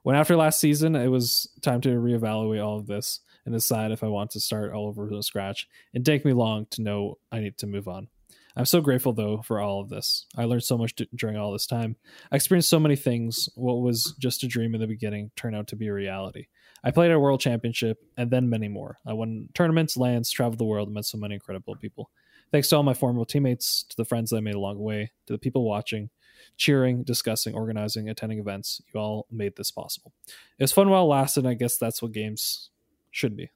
[0.04, 4.04] When after last season, it was time to reevaluate all of this and decide if
[4.04, 5.68] I want to start all over from scratch.
[5.94, 8.10] It didn't take me long to know I need to move on.
[8.56, 10.26] I'm so grateful though for all of this.
[10.38, 11.96] I learned so much d- during all this time.
[12.32, 13.50] I experienced so many things.
[13.56, 16.48] What was just a dream in the beginning turned out to be a reality.
[16.84, 19.00] I played at a world championship and then many more.
[19.06, 22.12] I won tournaments, lands, traveled the world, and met so many incredible people.
[22.52, 25.12] Thanks to all my former teammates, to the friends that I made along the way,
[25.28, 26.10] to the people watching,
[26.58, 28.82] cheering, discussing, organizing, attending events.
[28.94, 30.14] You all made this possible.
[30.60, 32.70] It was fun while it lasted, and I guess that's what games
[33.12, 33.50] should be.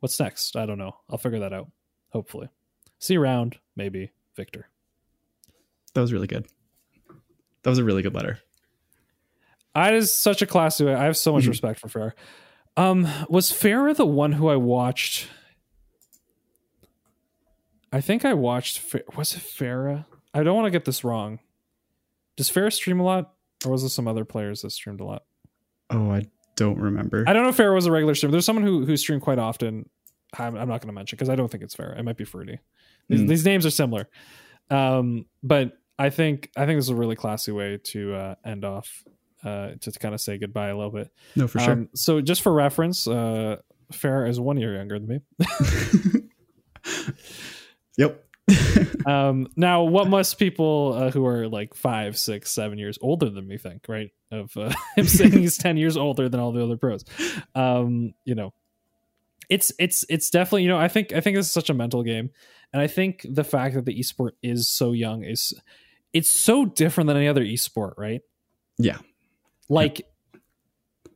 [0.00, 0.56] What's next?
[0.56, 0.96] I don't know.
[1.10, 1.70] I'll figure that out.
[2.10, 2.48] Hopefully.
[2.98, 4.12] See you around, maybe.
[4.36, 4.68] Victor.
[5.94, 6.46] that was really good.
[7.62, 8.40] That was a really good letter.
[9.76, 10.94] I is such a classy way.
[10.94, 11.48] I have so much Mhm.
[11.48, 12.12] respect for Ferra.
[12.76, 15.28] Um, was Ferra the one who I watched?
[17.92, 18.82] I think I watched.
[19.16, 20.06] Was it Ferra?
[20.32, 21.38] I don't want to get this wrong.
[22.36, 23.32] Does Ferra stream a lot,
[23.64, 25.22] or was there some other players that streamed a lot?
[25.90, 27.24] Oh, I don't remember.
[27.28, 28.32] I don't know if Ferra was a regular streamer.
[28.32, 29.88] There's someone who who streamed quite often.
[30.36, 31.96] I'm, I'm not going to mention because I don't think it's Ferra.
[31.96, 32.58] It might be Fruity.
[33.08, 33.28] These, Mm.
[33.28, 34.08] these names are similar,
[34.70, 38.64] um, but I think I think this is a really classy way to uh, end
[38.64, 39.04] off.
[39.44, 41.10] Uh, to kind of say goodbye a little bit.
[41.36, 41.72] no, for sure.
[41.72, 43.56] Um, so just for reference, uh,
[43.92, 45.20] Ferra is one year younger than me.
[47.98, 48.24] yep.
[49.06, 53.46] Um, now, what must people uh, who are like five, six, seven years older than
[53.46, 54.10] me think, right?
[54.30, 57.04] Of uh, him saying he's ten years older than all the other pros.
[57.54, 58.54] Um, you know,
[59.50, 62.02] it's it's it's definitely you know I think I think this is such a mental
[62.02, 62.30] game,
[62.72, 65.52] and I think the fact that the esport is so young is
[66.14, 68.22] it's so different than any other esport, right?
[68.78, 68.98] yeah.
[69.68, 70.06] Like,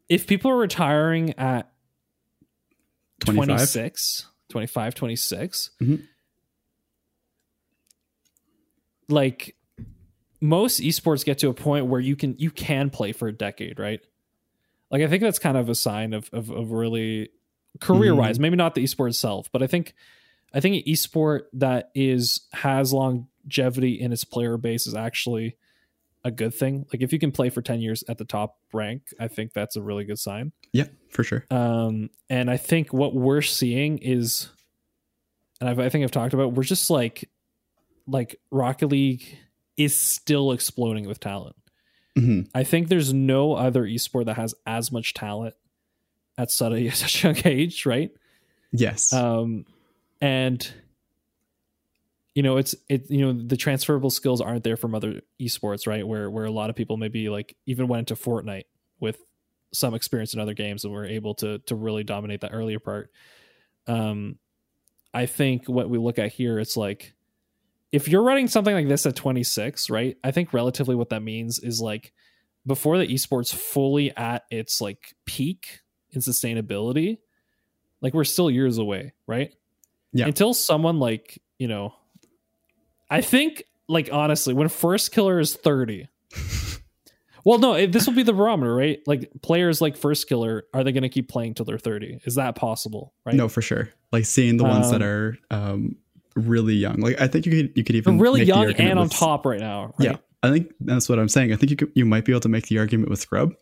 [0.09, 1.71] if people are retiring at
[3.21, 3.47] 25.
[3.47, 6.03] 26 25 26 Mhm.
[9.09, 9.57] like
[10.41, 13.79] most esports get to a point where you can you can play for a decade
[13.79, 14.01] right
[14.91, 17.29] like i think that's kind of a sign of of, of really
[17.81, 19.95] career wise maybe not the esport itself but i think
[20.55, 25.57] i think an esport that is has longevity in its player base is actually
[26.29, 29.03] a good thing like if you can play for 10 years at the top rank
[29.19, 31.45] i think that's a really good sign Yeah, for sure.
[31.51, 34.49] um, and I think what we're seeing is,
[35.61, 37.29] and I've, I think I've talked about, we're just like,
[38.07, 39.25] like Rocket League
[39.77, 41.57] is still exploding with talent.
[42.17, 45.55] hmm I think there's no other esport that has as much talent
[46.37, 48.11] at such a, such a young age, right?
[48.73, 49.13] Yes.
[49.13, 49.65] Um,
[50.21, 50.71] and
[52.39, 56.07] you know it's it you know the transferable skills aren't there from other esports right?
[56.07, 58.67] Where where a lot of people maybe like even went into fortnite
[59.01, 59.19] with
[59.73, 63.11] some experience in other games and were able to to really dominate that earlier part.
[63.89, 64.39] Um
[65.13, 67.15] i think what we look at here it's like
[67.91, 71.59] if you're running something like this at 26 right i think relatively what that means
[71.59, 72.13] is like
[72.67, 75.81] before the esports fully at its like peak
[76.11, 77.17] in sustainability
[78.03, 79.55] like we're still years away right?
[80.13, 80.27] Yeah.
[80.27, 81.95] until someone like you know
[83.11, 86.09] i think like honestly when first killer is 30
[87.45, 90.93] well no this will be the barometer right like players like first killer are they
[90.93, 93.91] going to keep playing till they're 30 is that possible right No, for sure.
[94.13, 95.97] Like seeing the ones that Um, are um,
[96.35, 96.97] really young.
[97.01, 99.61] Like I think you could you could even really young and on with- top right
[99.61, 100.11] now right?
[100.11, 101.53] Yeah, I think that's what I'm saying.
[101.53, 103.53] I think you could, you might be able to make the argument with Scrub,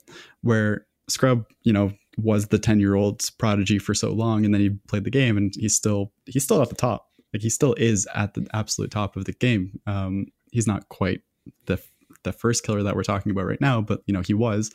[0.42, 4.61] where Scrub, you know, was the ten year old's prodigy for so long, and then
[4.61, 7.09] he played the game, and he's still he's still at the top.
[7.37, 9.78] Like he still is at the absolute top of the game.
[9.87, 11.20] Um, he's not quite
[11.66, 11.78] the
[12.22, 14.72] the first killer that we're talking about right now, but you know he was,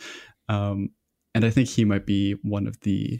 [0.47, 0.89] um,
[1.34, 3.20] and I think he might be one of the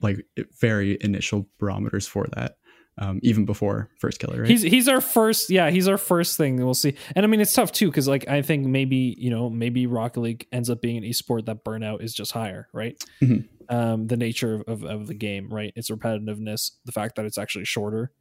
[0.00, 0.26] like
[0.60, 2.56] very initial barometers for that.
[2.98, 4.50] Um, even before first killer, right?
[4.50, 6.56] He's he's our first, yeah, he's our first thing.
[6.62, 9.48] We'll see, and I mean it's tough too because like I think maybe you know
[9.48, 13.02] maybe Rocket League ends up being an esport that burnout is just higher, right?
[13.22, 13.48] Mhm.
[13.70, 15.72] Um, the nature of, of of the game, right?
[15.76, 18.12] Its repetitiveness, the fact that it's actually shorter,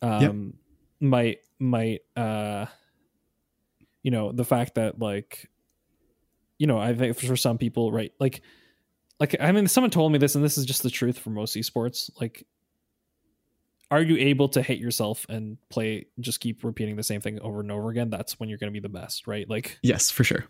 [0.00, 0.54] um,
[1.00, 2.66] might might uh,
[4.02, 5.50] you know, the fact that like,
[6.58, 8.40] you know, I think for some people, right, like,
[9.18, 11.56] like I mean, someone told me this, and this is just the truth for most
[11.56, 12.46] esports, like
[13.90, 17.60] are you able to hate yourself and play just keep repeating the same thing over
[17.60, 20.24] and over again that's when you're going to be the best right like yes, for
[20.24, 20.44] sure.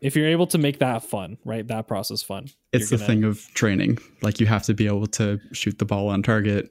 [0.00, 3.24] if you're able to make that fun right that process fun it's the gonna- thing
[3.24, 3.98] of training.
[4.22, 6.70] Like you have to be able to shoot the ball on target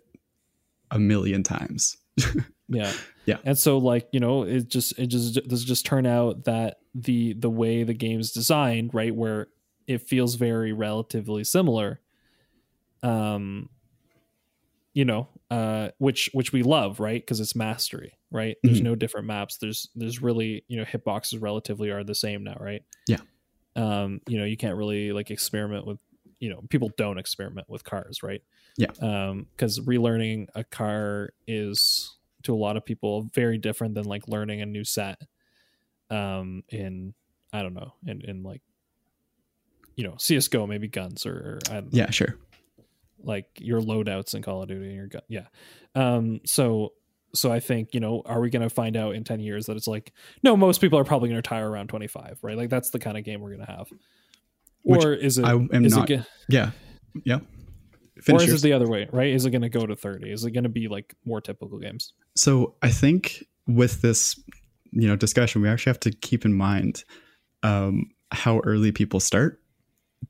[0.91, 1.97] a million times.
[2.69, 2.91] yeah
[3.25, 3.37] Yeah.
[3.43, 7.33] and so like you know it just it just does just turn out that the
[7.33, 9.47] the way the game's designed right where
[9.87, 11.99] it feels very relatively similar
[13.03, 13.69] um
[14.93, 18.83] you know uh which which we love right because it's mastery right there's Mhm.
[18.83, 22.83] no different maps there's there's really you know hitboxes relatively are the same now right
[23.07, 23.17] Yeah.
[23.75, 25.97] um you know you can't really like experiment with
[26.39, 28.43] you know people don't experiment with cars right
[28.77, 28.91] Yeah.
[29.01, 34.27] um because relearning a car is to a lot of people very different than like
[34.27, 35.19] learning a new set
[36.11, 37.13] um in
[37.51, 38.61] i don't know in in like
[39.95, 42.37] you know csgo maybe guns or, or I don't know, Yeah, sure.
[43.23, 45.47] Like your loadouts in call of duty and your gun yeah.
[45.95, 46.93] Um so
[47.31, 49.77] so i think you know are we going to find out in 10 years that
[49.77, 52.57] it's like no most people are probably going to retire around 25 right?
[52.57, 53.87] Like that's the kind of game we're going to have.
[54.81, 56.09] Which or is it I am is not.
[56.09, 56.71] it, yeah,
[57.25, 57.39] yeah.
[58.29, 58.63] or is yours.
[58.63, 59.29] it the other way right?
[59.29, 61.77] Is it going to go to 30 is it going to be like more typical
[61.77, 62.13] games?
[62.35, 64.41] So I think with this,
[64.91, 67.03] you know, discussion, we actually have to keep in mind
[67.63, 69.58] um, how early people start,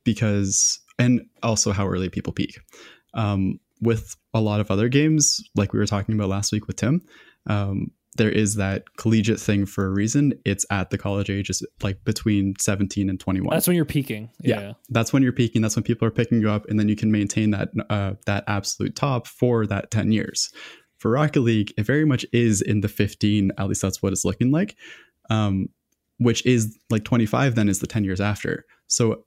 [0.04, 2.58] because and also how early people peak.
[3.14, 6.76] Um, with a lot of other games, like we were talking about last week with
[6.76, 7.00] Tim,
[7.46, 10.34] um, there is that collegiate thing for a reason.
[10.44, 13.54] It's at the college age, ages, like between 17 and 21.
[13.54, 14.60] that's when you're peaking Yeah.
[14.60, 15.62] yeah, that's when you're peaking.
[15.62, 18.44] That's when people are picking you up, and then you can maintain that uh, that
[18.46, 20.50] absolute top for that 10 years.
[20.98, 23.52] For Rocket League, it very much is in the 15.
[23.56, 24.76] At least that's what it's looking like.
[25.30, 25.68] Um,
[26.18, 27.54] which is like 25.
[27.54, 28.66] Then is the 10 years after.
[28.88, 29.24] So,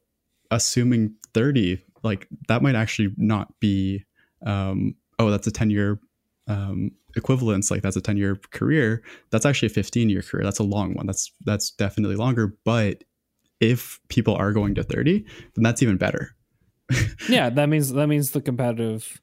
[0.55, 4.03] assuming 30, like that might actually not be.
[4.45, 5.99] Um, oh, that's a 10 year
[6.47, 7.71] um, equivalence.
[7.71, 9.03] Like that's a 10 year career.
[9.31, 10.43] That's actually a 15 year career.
[10.43, 11.05] That's a long one.
[11.07, 12.55] That's that's definitely longer.
[12.65, 13.03] But
[13.59, 15.25] if people are going to 30,
[15.55, 16.35] then that's even better.
[17.29, 19.21] yeah that means that means the competitive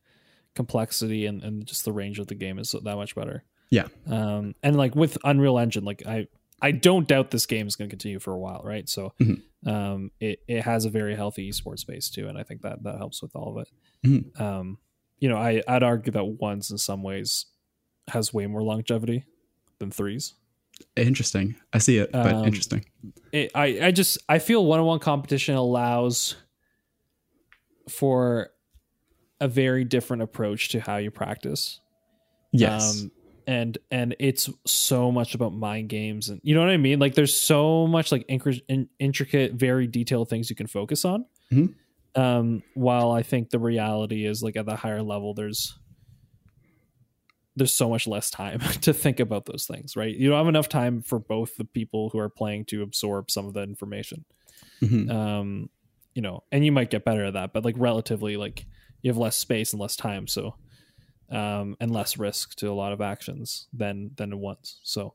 [0.54, 3.88] complexity and, and just the range of the game is that much better Yeah.
[4.06, 6.26] um and like with unreal engine like i
[6.62, 9.42] i don't doubt this game is going to continue for a while right so Mhm.
[9.66, 12.96] um it it has a very healthy esports space too and i think that that
[12.98, 13.68] helps with all of it
[14.08, 14.40] Mhm.
[14.40, 14.78] um
[15.18, 17.46] you know i i'd argue that ones in some ways
[18.08, 19.24] has way more longevity
[19.78, 20.34] than threes
[20.96, 21.56] Interesting.
[21.74, 22.86] I see it, but Um, interesting.
[23.32, 26.36] it, I I just I feel one on one competition allows
[27.88, 28.50] for
[29.40, 31.80] a very different approach to how you practice.
[32.52, 33.02] Yes.
[33.02, 33.10] Um,
[33.46, 36.98] and and it's so much about mind games and you know what I mean.
[36.98, 41.24] Like there's so much like incri- in, intricate, very detailed things you can focus on.
[41.52, 41.74] Mhm.
[42.16, 45.76] Um, while I think the reality is like at the higher level, there's
[47.56, 50.14] there's so much less time to think about those things, right?
[50.14, 53.46] You don't have enough time for both the people who are playing to absorb some
[53.46, 54.24] of that information.
[54.82, 55.10] Mhm.
[55.10, 55.70] Um,
[56.14, 58.66] you know, and you might get better at that, but like relatively, like
[59.02, 60.26] you have less space and less time.
[60.26, 60.54] So,
[61.30, 64.78] um, and less risk to a lot of actions than than ones.
[64.82, 65.14] So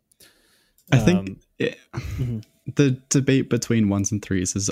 [0.91, 2.43] I think um, it, mhm.
[2.75, 4.69] the debate between ones and threes is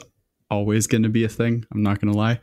[0.49, 1.65] always going to be a thing.
[1.73, 2.39] I'm not going to lie.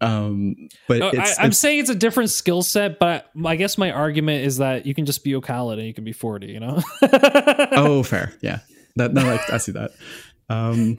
[0.00, 3.78] Um, but Oh, it's, I, I'm saying it's a different skill set, but I guess
[3.78, 6.46] my argument is that you can just be Ocalid and you can be 40.
[6.46, 6.82] You know?
[7.72, 8.32] oh, fair.
[8.40, 8.60] Yeah.
[8.96, 9.92] That, no, like, I see that.
[10.48, 10.98] Um,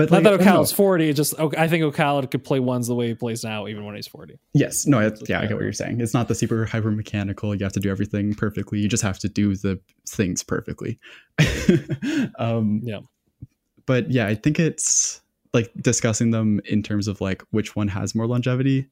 [0.00, 1.12] but Not like, that don't 40.
[1.12, 4.06] Just I think Ocalid could play ones the way he plays now, even when he's
[4.06, 4.38] 40.
[4.54, 6.00] Yes, no, it, yeah, I get what you're saying.
[6.00, 7.54] It's not the super hyper mechanical.
[7.54, 8.78] You have to do everything perfectly.
[8.78, 9.78] You just have to do the
[10.08, 10.98] things perfectly.
[12.38, 13.00] um, Yeah.
[13.84, 15.20] But yeah, I think it's
[15.52, 18.88] like discussing them in terms of like which one has more longevity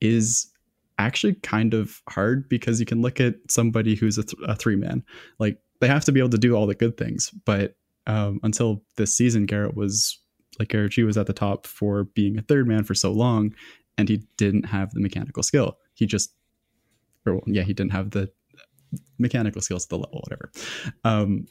[0.00, 0.50] is
[0.98, 4.76] actually kind of hard because you can look at somebody who's a, th- a three
[4.76, 5.04] man.
[5.38, 7.74] Like they have to be able to do all the good things, but
[8.06, 10.18] um, until this season, Garrett was
[10.58, 13.54] like Garrett G was at the top for being a third man for so long,
[13.96, 15.78] and he didn't have the mechanical skill.
[15.94, 16.32] He just,
[17.26, 18.30] or well, yeah, he didn't have the
[19.18, 20.50] mechanical skills at the level, whatever.
[21.04, 21.46] Um,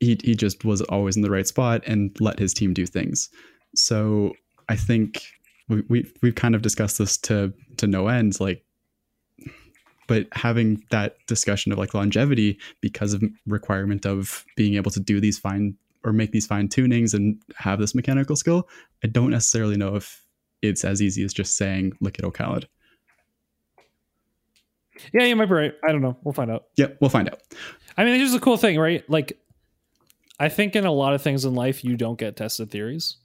[0.00, 3.28] he he just was always in the right spot and let his team do things.
[3.74, 4.32] So
[4.68, 5.22] I think
[5.68, 8.64] we, we we've kind of discussed this to to no end, like.
[10.06, 15.20] But having that discussion of like longevity because of requirement of being able to do
[15.20, 18.68] these fine or make these fine tunings and have this mechanical skill,
[19.04, 20.24] I don't necessarily know if
[20.62, 22.64] it's as easy as just saying, look at Ocalid.
[25.12, 25.72] Yeah, you might be right.
[25.86, 26.16] I don't know.
[26.22, 26.66] We'll find out.
[26.76, 27.40] Yep, we'll find out.
[27.96, 29.08] I mean, here's a cool thing, right?
[29.08, 29.38] Like,
[30.38, 33.16] I think in a lot of things in life, you don't get tested theories.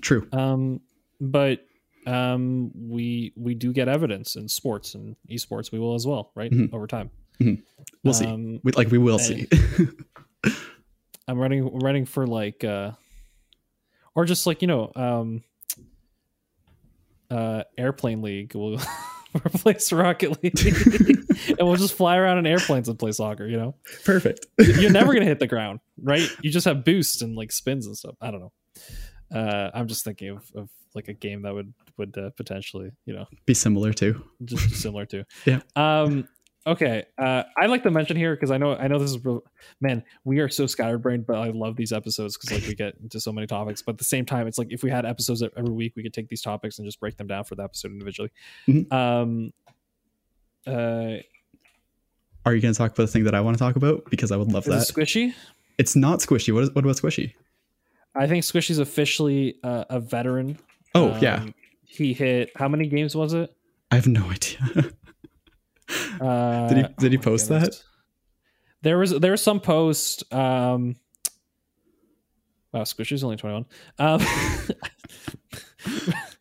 [0.00, 0.26] True.
[0.32, 0.80] Um,
[1.20, 1.66] but
[2.06, 5.72] um, we we do get evidence in sports and esports.
[5.72, 6.50] We will as well, right?
[6.50, 6.72] Mhm.
[6.72, 7.10] Over time.
[8.02, 8.26] We'll see.
[8.26, 9.22] Um, We, like we will eh.
[9.22, 9.48] see.
[11.28, 12.92] I'm running running for like uh
[14.14, 15.42] or just like, you know, um
[17.30, 18.80] uh airplane league will
[19.34, 20.58] replace Rocket League.
[21.48, 23.74] and we'll just fly around in airplanes and play soccer, you know?
[24.04, 24.46] Perfect.
[24.58, 26.28] You're never gonna hit the ground, right?
[26.42, 28.14] You just have boost and like spins and stuff.
[28.20, 28.52] I don't know.
[29.34, 33.14] Uh I'm just thinking of, of like a game that would would uh, potentially, you
[33.14, 35.24] know, Be similar to, just similar to.
[35.44, 35.60] Yeah.
[35.74, 36.28] Um.
[36.66, 37.04] Okay.
[37.16, 39.42] Uh, I'd like to mention here because I know I know this is real,
[39.80, 40.02] man.
[40.24, 43.32] We are so scatterbrained, but I love these episodes because like we get into so
[43.32, 43.82] many topics.
[43.82, 46.12] But at the same time, it's like if we had episodes every week, we could
[46.12, 48.30] take these topics and just break them down for the episode individually.
[48.66, 48.92] Mhm.
[48.92, 49.52] Um.
[50.66, 51.18] Uh,
[52.44, 54.04] Are you going to talk about the thing that I want to talk about?
[54.10, 54.88] Because I would love is that.
[54.90, 55.34] it Squishy?
[55.78, 56.52] it's not squishy.
[56.52, 57.34] What, is, what about squishy?
[58.16, 60.58] I think Squishy's officially uh, a veteran.
[60.94, 61.36] Oh, yeah.
[61.42, 61.54] Um,
[61.84, 63.54] He hit how many games was it?
[63.90, 64.90] I have no idea.
[66.20, 67.82] Uh, Did he- did he my post that?
[68.82, 70.32] There was there was some post.
[70.32, 70.96] Um,
[72.72, 73.66] wow, Squishy's only twenty one.
[73.98, 74.20] Um,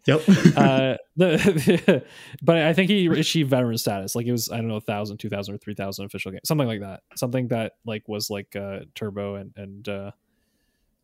[0.06, 0.22] yep.
[0.56, 2.04] uh, the,
[2.42, 4.16] but I think he achieved veteran status.
[4.16, 6.68] Like it was I don't know, thousand, two thousand, or three thousand official game, something
[6.68, 7.02] like that.
[7.16, 10.12] Something that like was like uh, Turbo and and uh,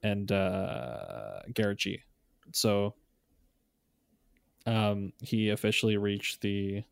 [0.03, 1.39] and uh.
[2.53, 2.95] So,
[4.65, 6.83] um, he officially reached the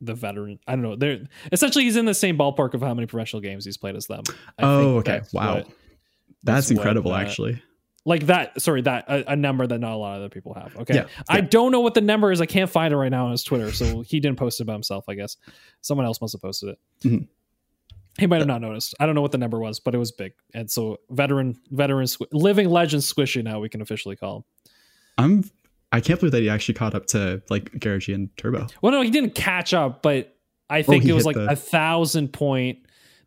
[0.00, 0.58] the veteran.
[0.66, 0.96] I don't know.
[0.96, 1.20] They're
[1.52, 4.22] essentially he's in the same ballpark of how many professional games he's played as them.
[4.58, 5.12] I oh, okay.
[5.18, 5.54] that's Wow.
[5.56, 5.74] what- That's,
[6.44, 7.62] that's what, incredible, uh, actually.
[8.04, 8.60] like that.
[8.62, 10.76] Sorry, that a, a number that not a lot of other people have.
[10.76, 11.46] Okay, Yeah, I yeah.
[11.50, 12.40] don't know what the number is.
[12.40, 14.72] I can't find it right now on his Twitter, so he didn't post it by
[14.72, 15.04] himself.
[15.08, 15.36] I guess
[15.80, 16.78] someone else must have posted it.
[17.02, 17.26] Mhm.
[18.18, 18.94] He might have not noticed.
[18.98, 20.32] I don't know what the number was, but it was big.
[20.54, 23.42] And so, veteran, veteran, living legend, Squishy.
[23.44, 24.44] Now we can officially call him.
[25.18, 25.44] I'm.
[25.92, 28.66] I can't believe that he actually caught up to like Garrett G and Turbo.
[28.82, 30.36] Well, no, he didn't catch up, but
[30.68, 32.80] I think Oh, it was like the- a thousand point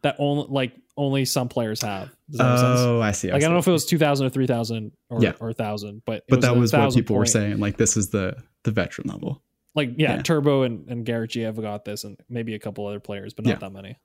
[0.04, 2.10] that only like only some players have.
[2.30, 2.80] Does that make sense?
[2.82, 3.32] Oh, I see.
[3.32, 5.34] Like I don't know if it was two thousand or three thousand or Yeah.
[5.40, 7.60] or thousand, but it but that was what 1,000 people were saying.
[7.60, 9.42] Like this is the the veteran level.
[9.74, 10.22] Like yeah, Yeah.
[10.22, 13.46] Turbo and, and Garrett G have got this, and maybe a couple other players, but
[13.46, 13.58] not Yeah.
[13.60, 13.98] that many.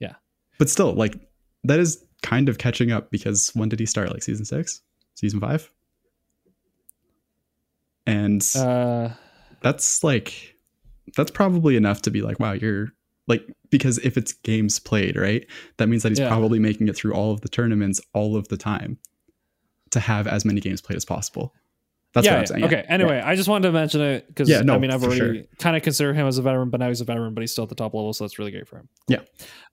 [0.00, 0.14] Yeah,
[0.58, 1.14] but still, like
[1.64, 4.10] that is kind of catching up because when did he start?
[4.10, 4.82] Like season six,
[5.14, 5.70] season five,
[8.06, 9.10] and Uh,
[9.60, 10.54] that's like
[11.16, 12.92] that's probably enough to be like, wow, you're
[13.26, 15.44] like because if it's games played, right?
[15.78, 16.28] That means that he's Yeah.
[16.28, 18.98] probably making it through all of the tournaments all of the time
[19.90, 21.52] to have as many games played as possible.
[22.12, 22.68] That's yeah, what I'm yeah.
[22.68, 22.80] saying.
[22.80, 22.84] Okay.
[22.88, 25.76] Anyway, I just wanted to mention it because Yeah, no, I mean I've already kind
[25.76, 27.68] of considered him as a veteran, but now he's a veteran, but he's still at
[27.68, 28.88] the top level, so that's really great for him.
[29.08, 29.20] Yeah.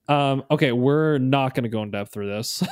[0.08, 0.44] Um.
[0.50, 2.62] Okay, we're not going to go in depth through this,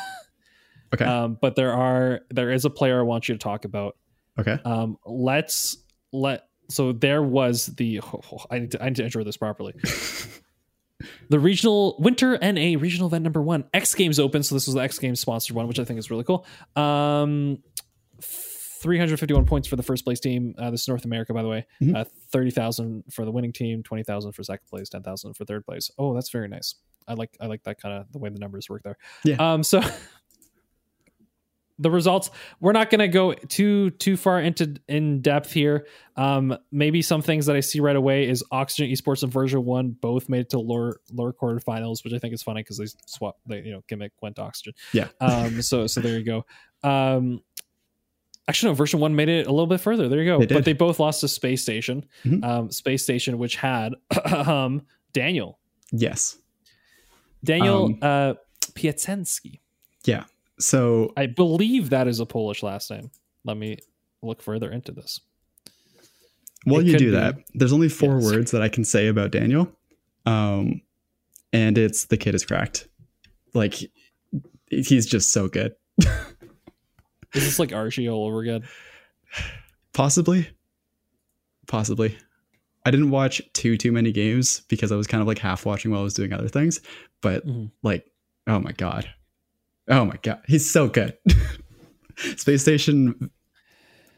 [0.92, 1.04] Okay.
[1.06, 3.96] um, but there are there is a player I want you to talk about.
[4.38, 4.58] Okay.
[4.64, 4.96] Um.
[5.06, 5.76] Let's
[6.12, 6.48] let.
[6.68, 8.00] So there was the.
[8.50, 9.74] I need to I need to intro this properly.
[11.30, 14.42] the regional winter NA regional event number one X Games Open.
[14.42, 16.46] So this was the X Games sponsored one, which I think is really cool.
[16.76, 17.58] Um,
[18.82, 20.54] 351 points for the first place team.
[20.58, 21.66] Uh, this is North America, by the way.
[21.80, 21.96] Mhm.
[21.96, 25.90] Uh, 30,000 for the winning team, 20,000 for second place, 10,000 for third place.
[25.98, 26.74] Oh, that's very nice.
[27.06, 28.96] I like I like that kind of the way the numbers work there.
[29.24, 29.36] Yeah.
[29.36, 29.62] Um.
[29.62, 29.80] So
[31.82, 32.30] the results
[32.60, 35.86] we're not going to go too too far into in depth here.
[36.16, 39.96] Um maybe some things that i see right away is oxygen esports and version 1
[40.00, 43.36] both made it to lower lower quarterfinals which i think is funny because they swap
[43.46, 44.74] they you know gimmick went to oxygen.
[44.92, 45.08] Yeah.
[45.20, 46.44] um so so there you go.
[46.88, 47.40] Um
[48.48, 50.08] actually no version 1 made it a little bit further.
[50.08, 50.38] There you go.
[50.44, 52.04] They but they both lost to space station.
[52.24, 52.44] Mhm.
[52.44, 55.58] um space station which had um daniel.
[55.90, 56.36] Yes.
[57.44, 58.34] daniel Um, uh
[58.74, 59.60] piacenski.
[60.04, 60.24] Yeah.
[60.62, 63.10] So I believe that is a Polish last name.
[63.44, 63.78] Let me
[64.22, 65.20] look further into this.
[66.64, 67.10] while It you do be.
[67.16, 68.24] that, there's only four Yes.
[68.24, 69.68] words that I can say about Daniel.
[70.26, 70.80] Um,
[71.52, 72.86] and it's the kid is cracked.
[73.54, 73.74] Like
[74.70, 75.74] he's just so good.
[77.34, 78.62] Is this like Archie all over again?
[79.92, 80.48] Possibly.
[81.66, 82.16] Possibly.
[82.84, 85.90] I didn't watch too too many games because I was kind of like half watching
[85.90, 86.80] while I was doing other things.
[87.20, 87.70] But Mhm.
[87.82, 88.06] like,
[88.46, 89.08] oh my god.
[89.88, 90.40] Oh my god.
[90.46, 91.16] He's so good.
[92.36, 93.30] Space Station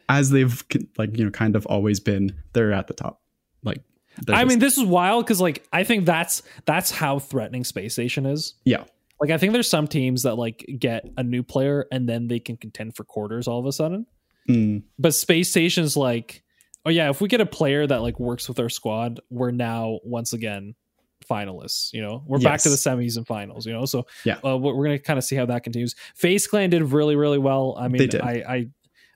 [0.09, 0.63] as they've
[0.99, 3.21] like, you know, kind of always been, they're at the top.
[3.63, 3.81] Like
[4.29, 7.93] I just- mean, this is wild because like I think that's that's how threatening Space
[7.95, 8.55] Station is.
[8.65, 8.85] yeah.
[9.21, 12.41] Like I think there's some teams that like get a new player and then they
[12.41, 14.07] can contend for quarters all of a sudden.
[14.51, 16.43] Mm, But Space Station's like,
[16.85, 20.01] oh yeah, if we get a player that like works with our squad, we're now
[20.05, 20.75] once again
[21.29, 21.93] finalists.
[21.93, 23.67] You know, we're back to the semis and finals.
[23.67, 24.39] You know, so Yeah.
[24.45, 25.95] uh, we're we're gonna kind of see how that continues.
[26.15, 27.77] FaZe Clan did really really well.
[27.79, 28.67] I mean, I I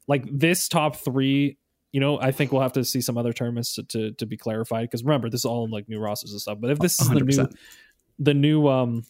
[0.07, 1.59] like this top three.
[1.93, 4.37] You know, I think we'll have to see some other tournaments to to, to be
[4.37, 6.59] clarified because remember this is all in like new rosters and stuff.
[6.61, 7.55] But if this is the new 100%.
[8.19, 9.05] the new um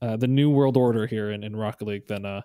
[0.00, 2.40] uh the new world order here in, in Rocket League, then uh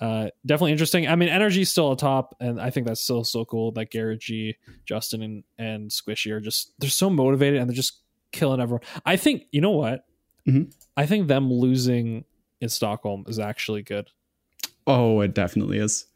[0.00, 1.06] uh definitely interesting.
[1.08, 4.20] I mean NRG's still a top and I think that's still so cool that Garrett
[4.20, 8.02] G, Justin and, and Squishy are just they're so motivated and they're just
[8.32, 8.82] killing everyone.
[9.04, 10.04] I think you know what?
[10.48, 10.72] Mhm.
[10.96, 12.24] I think them losing
[12.60, 14.08] in Stockholm is actually good.
[14.86, 16.06] Oh, it definitely is.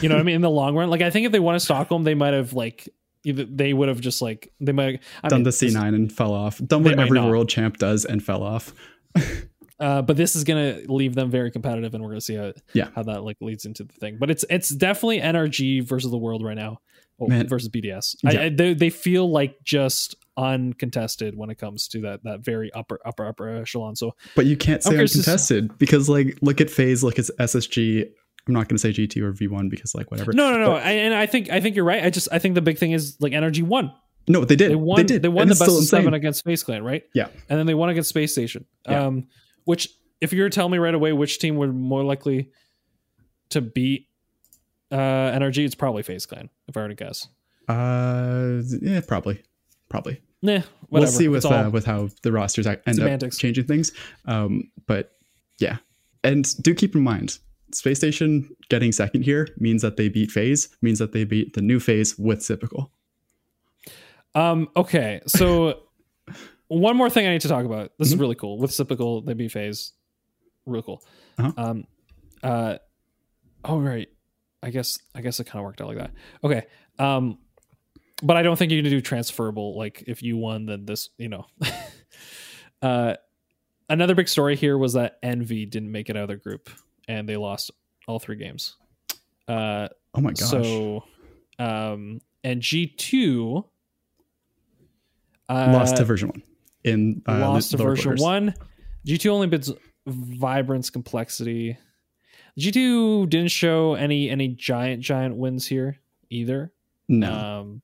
[0.00, 0.36] You know what I mean?
[0.36, 0.88] In the long run.
[0.90, 2.88] Like I think if they won in Stockholm, they might have like
[3.24, 6.58] they would have just like they might I Done mean, the C9 and fell off.
[6.64, 7.28] Done what every not.
[7.28, 8.72] world champ does and fell off.
[9.80, 12.88] uh, but this is gonna leave them very competitive, and we're gonna see how Yeah.
[12.94, 14.16] how that like leads into the thing.
[14.18, 16.80] But it's it's definitely NRG versus the world right now,
[17.20, 18.16] oh, versus BDS.
[18.22, 18.40] Yeah.
[18.40, 22.72] I, I, they they feel like just uncontested when it comes to that that very
[22.72, 23.96] upper upper upper echelon.
[23.96, 28.04] So But you can't say uncontested because, like, look at FaZe, look at SSG.
[28.46, 30.32] I'm not going to say GT or V1 because, like, whatever.
[30.32, 32.02] no no no, But- I, and I think I think you're right.
[32.04, 33.92] I just I think the big thing is like NRG won.
[34.28, 34.70] no, they did.
[34.70, 34.96] They won.
[35.04, 35.26] They, did.
[35.28, 37.02] won And the best of seven against Space Clan, right?
[37.14, 37.28] Yeah.
[37.50, 38.64] and then they won against Space Station.
[38.88, 39.06] Yeah.
[39.06, 39.26] Um,
[39.64, 39.88] which
[40.20, 42.50] if you're telling me right away which team would more likely
[43.50, 44.06] to beat
[44.90, 46.48] uh NRG, it's probably FaZe Clan.
[46.68, 47.28] If I were to guess.
[47.68, 49.42] Uh, yeah, probably,
[49.90, 50.22] probably.
[50.42, 50.66] Nah, whatever.
[50.90, 53.36] We'll see with uh, with how the rosters end Semantics.
[53.36, 53.92] up changing things.
[54.24, 55.12] Um, but
[55.58, 55.78] yeah,
[56.22, 57.38] and do keep in mind,
[57.74, 61.60] Space Station getting second here means that they beat FaZe, means that they beat the
[61.62, 62.92] new FaZe with Sypical.
[64.34, 65.80] Um, okay, so
[66.68, 67.92] one more thing I need to talk about.
[67.98, 68.12] This Mhm.
[68.14, 68.58] is really cool.
[68.58, 69.92] With Cyclical, they beat FaZe.
[70.66, 71.02] Real cool.
[71.38, 71.52] Uh-huh.
[71.56, 71.84] Um
[72.42, 72.76] uh
[73.64, 74.08] oh right.
[74.62, 76.10] I guess I guess it kind of worked out like that.
[76.44, 76.66] Okay.
[76.98, 77.38] Um
[78.22, 81.28] but I don't think you can do transferable like if you won then this, you
[81.28, 81.46] know.
[82.82, 83.14] uh
[83.88, 86.70] another big story here was that Envy didn't make it out of their group
[87.06, 87.70] and they lost
[88.06, 88.76] all three games.
[89.46, 90.48] Uh Oh my gosh!
[90.48, 91.04] so
[91.58, 93.64] um and G2
[95.50, 96.42] uh, lost to version one
[96.84, 98.20] in uh, lost to version quarters.
[98.20, 98.54] one.
[99.06, 99.72] G2 only bids
[100.06, 101.78] vibrance complexity.
[102.58, 105.98] G2 didn't show any any giant giant wins here
[106.30, 106.72] either.
[107.08, 107.82] No, Um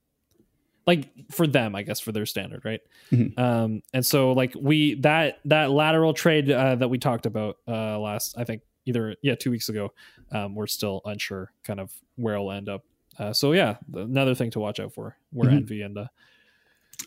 [0.87, 2.81] like for them, I guess for their standard, right?
[3.11, 3.39] Mhm.
[3.39, 7.99] Um and so like we that that lateral trade uh, that we talked about uh
[7.99, 9.93] last I think either yeah, 2 weeks ago,
[10.33, 12.85] um we're still unsure kind of where it'll end up.
[13.19, 15.17] Uh, so yeah, another thing to watch out for.
[15.31, 15.57] Where Mhm.
[15.57, 16.07] Envy and uh,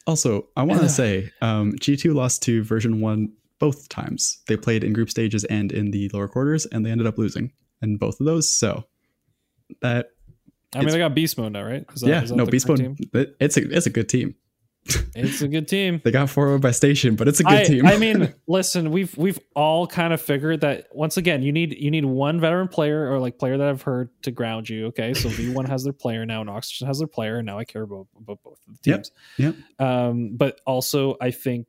[0.05, 4.39] Also, I want to say um, G2 lost to version one both times.
[4.47, 7.51] They played in group stages and in the lower quarters, and they ended up losing
[7.81, 8.53] in both of those.
[8.53, 8.85] So
[9.81, 10.11] that
[10.76, 11.85] I mean, they got beast mode now, right?
[11.94, 12.77] Is that- yeah, is that no, Beast Mode.
[12.77, 12.95] team?
[13.39, 14.35] It's a it's a good team.
[15.15, 15.99] It's a good team.
[16.03, 17.85] They got four by station, but it's a good I, team.
[17.85, 21.91] I mean, listen, we've we've all kind of figured that once again, you need you
[21.91, 24.88] need one veteran player or like player that I've heard to ground you.
[24.88, 27.57] Okay, so V one has their player now, and Oxygen has their player, and now
[27.57, 29.11] I care about, about both of the teams.
[29.38, 29.56] yep.
[29.80, 31.68] Um, but also, I think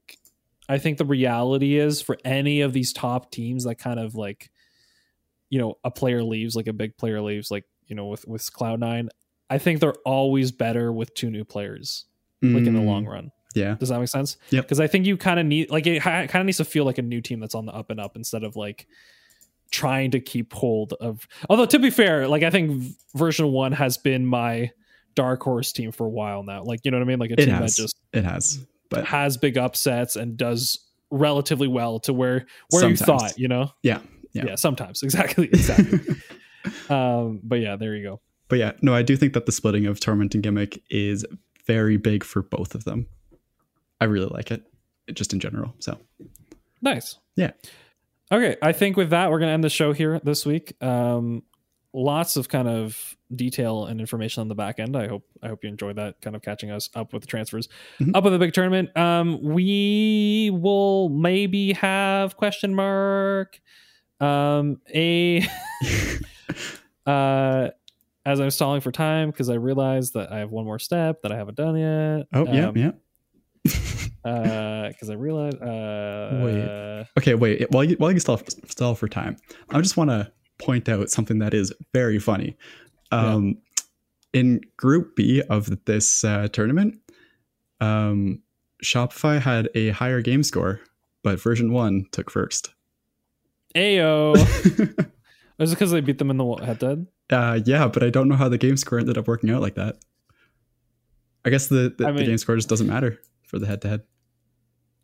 [0.69, 4.51] I think the reality is for any of these top teams that kind of like,
[5.51, 8.53] you know, a player leaves, like a big player leaves, like you know with with
[8.53, 9.09] Cloud Nine,
[9.51, 12.05] I think they're always better with two new players,
[12.43, 13.33] like in the long Mm, run.
[13.55, 13.75] Yeah.
[13.81, 14.37] Does that make sense?
[14.51, 14.61] Yeah.
[14.61, 16.99] Because I think you kind of need like it kind of needs to feel like
[16.99, 18.87] a new team that's on the up and up instead of like
[19.71, 21.27] trying to keep hold of.
[21.49, 24.71] Although to be fair, like I think version one has been my
[25.15, 26.63] dark horse team for a while now.
[26.63, 27.19] Like you know what I mean?
[27.19, 27.75] Like a It team has.
[27.77, 28.65] that just It has.
[28.91, 30.79] But has big upsets and does
[31.11, 33.01] relatively well to where where Sometimes.
[33.01, 33.39] you thought.
[33.39, 33.73] You know?
[33.83, 34.01] yeah.
[34.35, 34.55] Yeah.
[34.55, 35.99] sometimes exactly exactly.
[36.91, 38.21] um, but yeah, there you go.
[38.49, 41.25] But yeah, no, I do think that the splitting of Torment and Gimmick is
[41.67, 43.07] very big for both of them.
[44.01, 44.63] I really like it,
[45.13, 45.75] just in general.
[45.81, 45.99] So
[46.81, 47.19] Nice.
[47.37, 47.51] Yeah.
[48.33, 50.75] Okay, I think with that we're gonna end the show here this week.
[50.83, 51.43] Um,
[51.93, 54.97] lots of kind of detail and information on the back end.
[54.97, 57.69] I hope I hope you enjoyed that kind of catching us up with the transfers,
[58.01, 58.15] Mhm.
[58.15, 58.97] up with the big tournament.
[58.97, 63.61] Um, we will maybe have question mark.
[64.21, 65.47] Um, a
[67.07, 67.69] uh,
[68.27, 71.33] as I'm stalling for time because I realized that I have one more step that
[71.33, 72.27] I haven't done yet.
[72.35, 72.91] oh yeah, Um, yeah.
[74.25, 75.57] Uh, because I realized.
[75.63, 77.07] Uh, Wait.
[77.17, 77.71] Okay, wait.
[77.71, 79.37] While you while you stall, stall for time,
[79.71, 82.57] I just want to point out something that is very funny.
[83.13, 83.59] Um,
[84.35, 86.99] In Group B of this uh, tournament,
[87.81, 88.43] um,
[88.85, 90.81] Shopify had a higher game score,
[91.23, 92.75] but version one took first.
[93.75, 95.09] Ayo.
[95.59, 97.07] Is it because they beat them in the head to head?
[97.31, 99.75] uh, yeah, but I don't know how the game score ended up working out like
[99.75, 99.97] that.
[101.45, 103.89] I guess the the, I the game score just doesn't matter for the head to
[103.89, 104.03] head.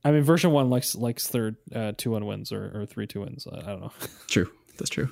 [0.05, 3.21] I mean, version one likes likes third uh, two one wins or, or three two
[3.21, 3.47] wins.
[3.51, 3.93] I, I don't know.
[4.29, 5.09] True, that's true.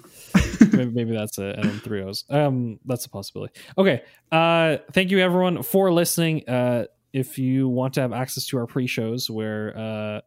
[0.61, 1.57] maybe, maybe that's it.
[1.57, 2.25] And then three O's.
[2.29, 3.55] Um, that's a possibility.
[3.79, 4.03] Okay.
[4.31, 6.49] Uh, thank you everyone for listening.
[6.49, 10.21] Uh, if you want to have access to our pre shows where uh,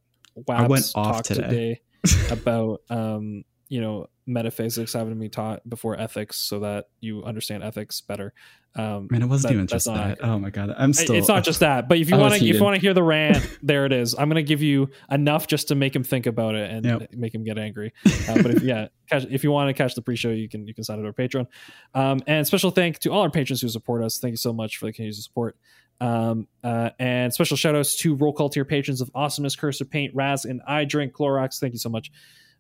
[0.48, 1.82] Wabs went off talked today.
[2.04, 7.24] today about um, you know metaphysics having to be taught before ethics so that you
[7.24, 8.34] understand ethics better.
[8.78, 9.96] Um, Man, it wasn't That- even just that.
[9.96, 10.20] accurate.
[10.24, 11.16] Oh my god, I'm still.
[11.16, 13.04] it's not just that, but if you want to, if you want to hear the
[13.14, 14.14] rant, there it is.
[14.18, 17.14] I'm going to give you enough just to make him think about it and Yep.
[17.14, 17.94] make him get angry.
[18.28, 20.74] Uh, but if, yeah, catch, if you want to catch the pre-show, you can you
[20.74, 21.46] can sign up to our Patreon.
[21.94, 24.18] Um, and special thank to all our patrons who support us.
[24.18, 25.56] Thank you so much for the continued support.
[26.02, 30.14] Um, uh, and special shout outs to roll call tier patrons of Awesomeness, Cursor Paint,
[30.16, 31.60] Raz, and I Drink Clorox.
[31.60, 32.12] Thank you so much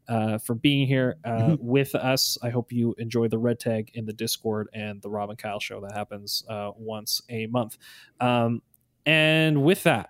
[0.07, 1.59] uh, for being here uh, Mhm.
[1.59, 2.37] with us.
[2.41, 5.59] I hope you enjoy the red tag in the Discord and the Rob and Kyle
[5.59, 7.77] show that happens uh, once a month.
[8.19, 8.61] Um,
[9.05, 10.09] and with that,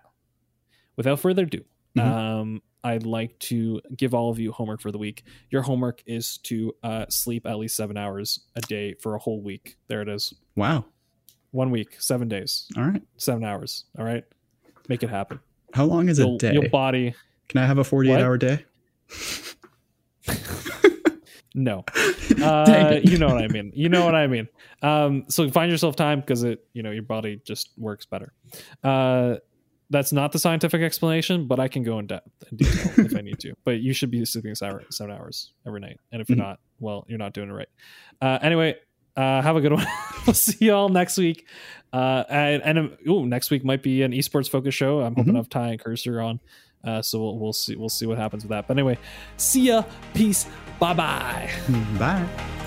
[0.95, 1.63] without further ado,
[1.95, 2.01] Mhm.
[2.01, 5.23] um, I'd like to give all of you homework for the week.
[5.49, 9.41] Your homework is to uh, sleep at least seven hours a day for a whole
[9.41, 9.77] week.
[9.87, 10.33] There it is.
[10.55, 10.85] Wow.
[11.51, 13.01] One week, seven days, All right.
[13.17, 13.85] seven hours.
[13.97, 14.23] All right,
[14.89, 15.39] make it happen.
[15.73, 16.53] How long is a Your, day?
[16.53, 17.15] your body.
[17.47, 18.21] Can I have a 48 What?
[18.21, 18.65] hour day?
[21.57, 21.85] No,
[22.41, 23.71] uh, you know what I mean.
[23.73, 24.49] You know what I mean.
[24.81, 28.33] Um, so find yourself time because it, you know, your body just works better.
[28.83, 29.35] Uh,
[29.89, 33.21] that's not the scientific explanation, but I can go in depth in detail if I
[33.21, 33.53] need to.
[33.63, 36.39] But you should be sleeping seven, seven hours every night, and if you're Mhm.
[36.39, 37.69] not, well, you're not doing it right.
[38.21, 38.75] Uh, anyway,
[39.15, 39.87] uh, have a good one.
[40.27, 41.47] we'll see y'all next week.
[41.93, 44.99] Uh, and and um, ooh, next week might be an esports focus show.
[44.99, 45.35] I'm hoping Mhm.
[45.35, 46.41] to have Ty and Cursor on.
[46.85, 48.67] Uh, so we'll, we'll see we'll see what happens with that.
[48.67, 48.97] But anyway,
[49.37, 49.83] see ya.
[50.13, 50.45] Peace.
[50.79, 51.49] Bye bye.
[51.97, 52.64] Bye.